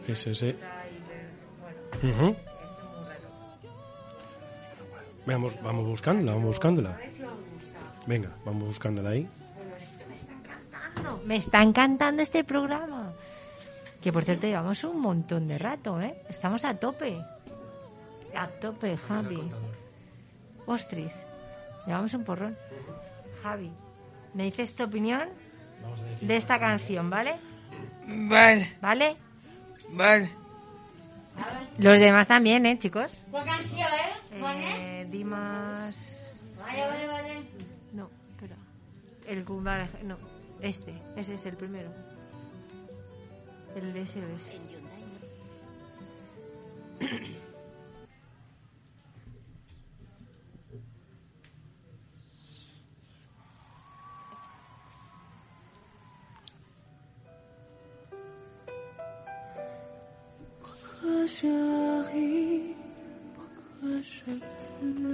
[0.06, 0.56] Es ese.
[2.02, 2.34] Ujú.
[5.26, 6.98] Vamos, vamos buscándola, vamos buscándola.
[8.06, 9.28] Venga, vamos buscándola ahí.
[11.26, 13.12] Me está encantando este programa.
[14.00, 16.22] Que por cierto llevamos un montón de rato, ¿eh?
[16.30, 17.22] Estamos a tope.
[18.34, 19.46] A tope, Javi.
[20.64, 21.27] Ostris.
[21.88, 22.54] Llevamos un porrón.
[23.42, 23.72] Javi,
[24.34, 25.30] ¿me dices tu opinión
[26.20, 27.36] de esta canción, vale?
[28.06, 29.16] Vale, ¿Vale?
[29.92, 30.30] vale.
[31.78, 33.10] Los demás también, ¿eh, chicos?
[33.32, 34.38] ¿Qué canción, eh?
[34.38, 34.74] ¿Cuál es?
[34.76, 36.38] Eh, Dimas...
[36.58, 37.48] Vale, vale, vale.
[37.94, 38.56] No, espera.
[39.26, 40.18] El vale, no,
[40.60, 41.90] este, ese es el primero.
[43.74, 44.52] El de SOS.
[61.40, 61.46] 这
[62.16, 62.74] 一
[63.32, 63.40] 不
[63.80, 64.24] 可什
[64.82, 65.07] 么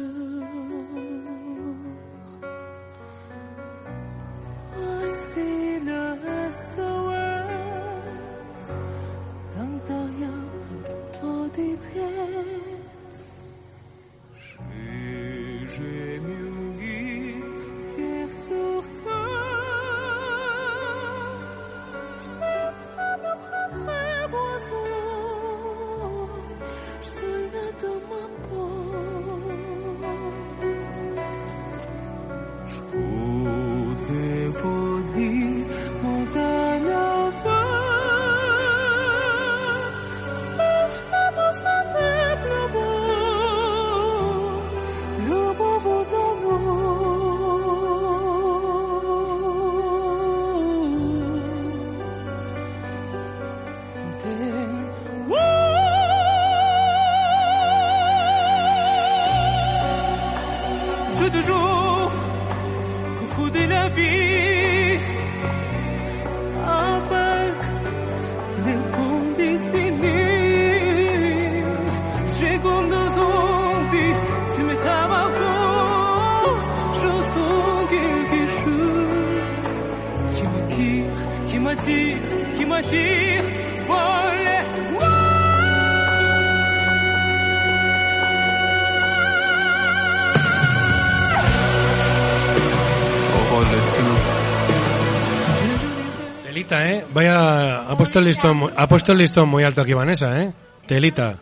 [98.15, 100.53] puesto el listón, ha puesto el listón muy alto aquí Vanessa, ¿eh?
[100.86, 101.36] Telita.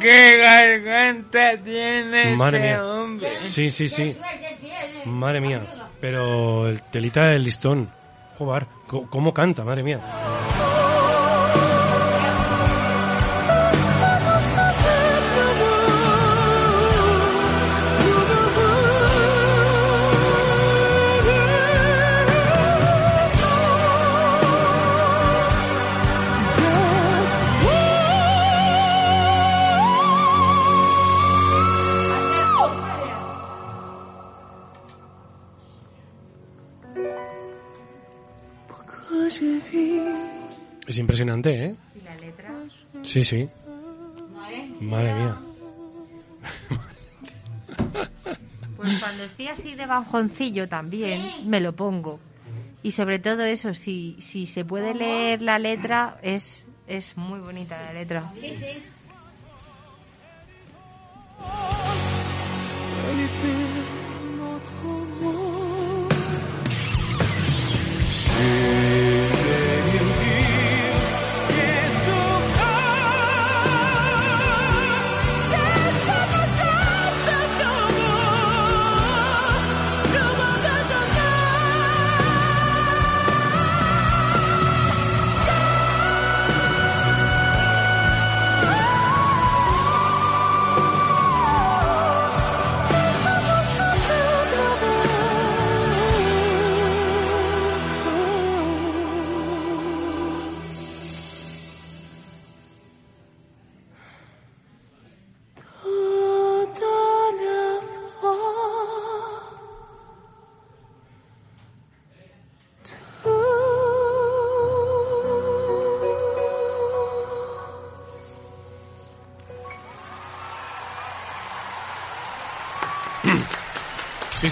[0.00, 2.86] ¿Qué garganta tiene Madre ese mía.
[2.86, 3.28] hombre?
[3.46, 4.16] Sí, sí, sí.
[5.06, 5.62] Madre mía.
[6.00, 7.90] Pero el telita del listón.
[8.38, 8.66] Joder,
[9.10, 9.64] ¿cómo canta?
[9.64, 9.98] Madre mía.
[40.86, 41.76] Es impresionante, ¿eh?
[41.94, 42.52] ¿Y la letra?
[43.02, 43.48] Sí, sí.
[44.80, 45.36] Madre mía.
[48.76, 52.20] Pues cuando estoy así de bajoncillo también me lo pongo.
[52.82, 57.80] Y sobre todo eso, si, si se puede leer la letra, es, es muy bonita
[57.80, 58.30] la letra.
[64.36, 66.08] Notre amour.
[68.10, 69.03] Sí,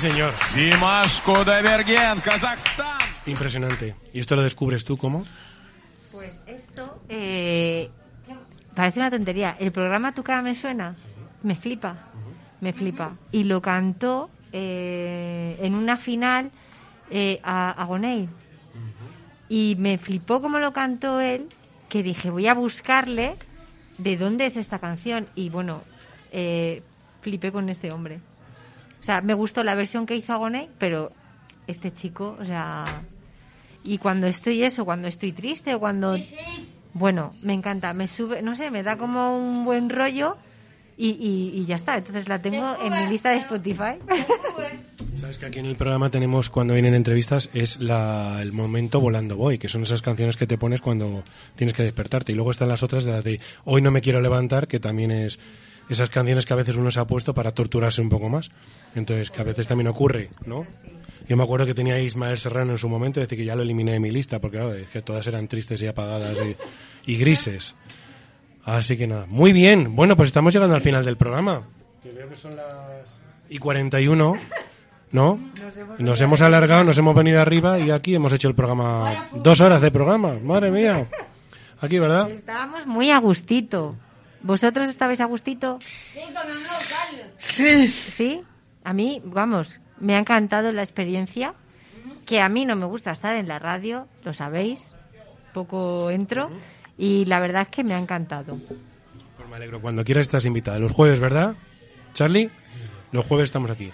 [0.03, 0.35] señor.
[3.27, 3.95] Impresionante.
[4.13, 5.25] ¿Y esto lo descubres tú cómo?
[6.11, 7.89] Pues esto eh,
[8.75, 9.57] parece una tontería.
[9.61, 10.97] El programa Tu cara me suena,
[11.45, 12.11] me flipa,
[12.61, 13.15] me flipa.
[13.31, 16.51] Y lo cantó eh, en una final
[17.09, 18.01] eh, a, a
[19.49, 21.49] Y me flipó como lo cantó él,
[21.89, 23.37] que dije, voy a buscarle
[23.99, 25.29] de dónde es esta canción.
[25.37, 25.83] Y bueno,
[26.33, 26.83] eh,
[27.21, 28.19] flipé con este hombre.
[29.03, 31.13] O sea, me gustó la versión que hizo Agoney, pero
[31.67, 32.85] este chico, o sea...
[33.85, 36.17] Y cuando estoy eso, cuando estoy triste o cuando...
[36.95, 40.37] Bueno, me encanta, me sube, no sé, me da como un buen rollo
[40.97, 41.97] y, y, y ya está.
[41.97, 43.99] Entonces la tengo en mi lista de Spotify.
[45.17, 49.37] Sabes que aquí en el programa tenemos, cuando vienen entrevistas, es la, el momento volando
[49.37, 51.25] voy, que son esas canciones que te pones cuando
[51.57, 52.33] tienes que despertarte.
[52.33, 55.11] Y luego están las otras de las de hoy no me quiero levantar, que también
[55.11, 55.41] es
[55.93, 58.51] esas canciones que a veces uno se ha puesto para torturarse un poco más.
[58.95, 60.67] Entonces, que a veces también ocurre, ¿no?
[61.29, 63.63] Yo me acuerdo que tenía a Ismael Serrano en su momento, decir que ya lo
[63.63, 66.37] eliminé de mi lista, porque claro, es que todas eran tristes y apagadas
[67.07, 67.75] y, y grises.
[68.65, 69.95] Así que nada, muy bien.
[69.97, 71.63] Bueno, pues estamos llegando al final del programa.
[72.03, 74.35] Que veo que son las y 41,
[75.13, 75.39] ¿no?
[75.99, 79.29] Nos hemos alargado, nos hemos venido arriba y aquí hemos hecho el programa.
[79.35, 81.07] Dos horas de programa, madre mía.
[81.83, 82.31] Aquí, ¿verdad?
[82.31, 83.95] Estábamos muy a gustito.
[84.43, 85.79] ¿Vosotros estabais a gustito?
[87.39, 87.87] Sí.
[87.89, 88.43] ¿Sí?
[88.85, 91.55] A mí, vamos, me ha encantado la experiencia.
[92.27, 94.87] Que a mí no me gusta estar en la radio, lo sabéis.
[95.53, 96.51] Poco entro.
[96.97, 98.57] Y la verdad es que me ha encantado.
[99.37, 99.81] Pues me alegro.
[99.81, 100.79] Cuando quieras estás invitada.
[100.79, 101.55] Los jueves, ¿verdad?
[102.15, 102.51] Charlie,
[103.11, 103.91] los jueves estamos aquí.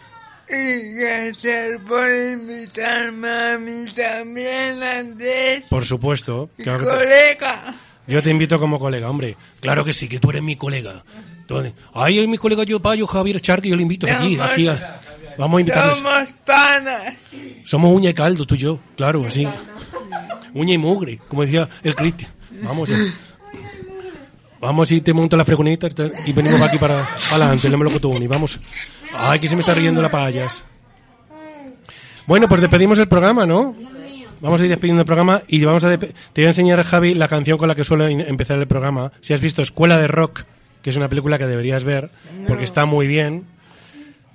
[0.50, 5.64] Y gracias por invitarme a mí también, Andrés.
[5.68, 6.48] Por supuesto.
[6.56, 7.74] claro que te- Colega.
[8.08, 9.36] Yo te invito como colega, hombre.
[9.60, 11.04] Claro que sí, que tú eres mi colega.
[11.46, 11.62] Tú-
[11.94, 14.66] Ahí hay mi colega yo, Payo, Javier Charque, yo le invito aquí, aquí.
[14.68, 15.00] a-
[15.38, 15.98] Vamos a invitarles.
[15.98, 17.14] Somos panas.
[17.64, 19.46] Somos uña y caldo, tú y yo, claro, así.
[20.54, 22.30] Uña y mugre, como decía el Cristian.
[22.62, 22.96] Vamos, ya.
[24.60, 28.16] Vamos y te monto las fregonetas te- y venimos aquí para, para adelante, que tú
[28.16, 28.58] y vamos.
[29.14, 30.64] Ay, que se me está riendo la payas.
[32.26, 33.76] Bueno, pues despedimos el programa, ¿no?
[34.40, 36.06] Vamos a ir despidiendo el programa y vamos a te
[36.36, 39.12] voy a enseñar, Javi, la canción con la que suelo in- empezar el programa.
[39.20, 40.42] Si has visto Escuela de Rock,
[40.82, 42.10] que es una película que deberías ver,
[42.46, 43.46] porque está muy bien,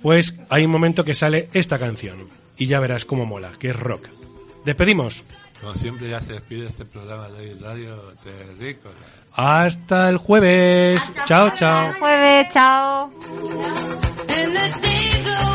[0.02, 2.28] pues hay un momento que sale esta canción
[2.58, 4.08] y ya verás cómo mola, que es rock.
[4.64, 5.24] Despedimos.
[5.60, 8.90] Como siempre ya se despide este programa de hoy, Radio Terrico.
[9.34, 11.00] Hasta el jueves.
[11.24, 11.94] Chao, chao.
[11.98, 13.10] Jueves, chao.
[14.28, 15.54] And the days go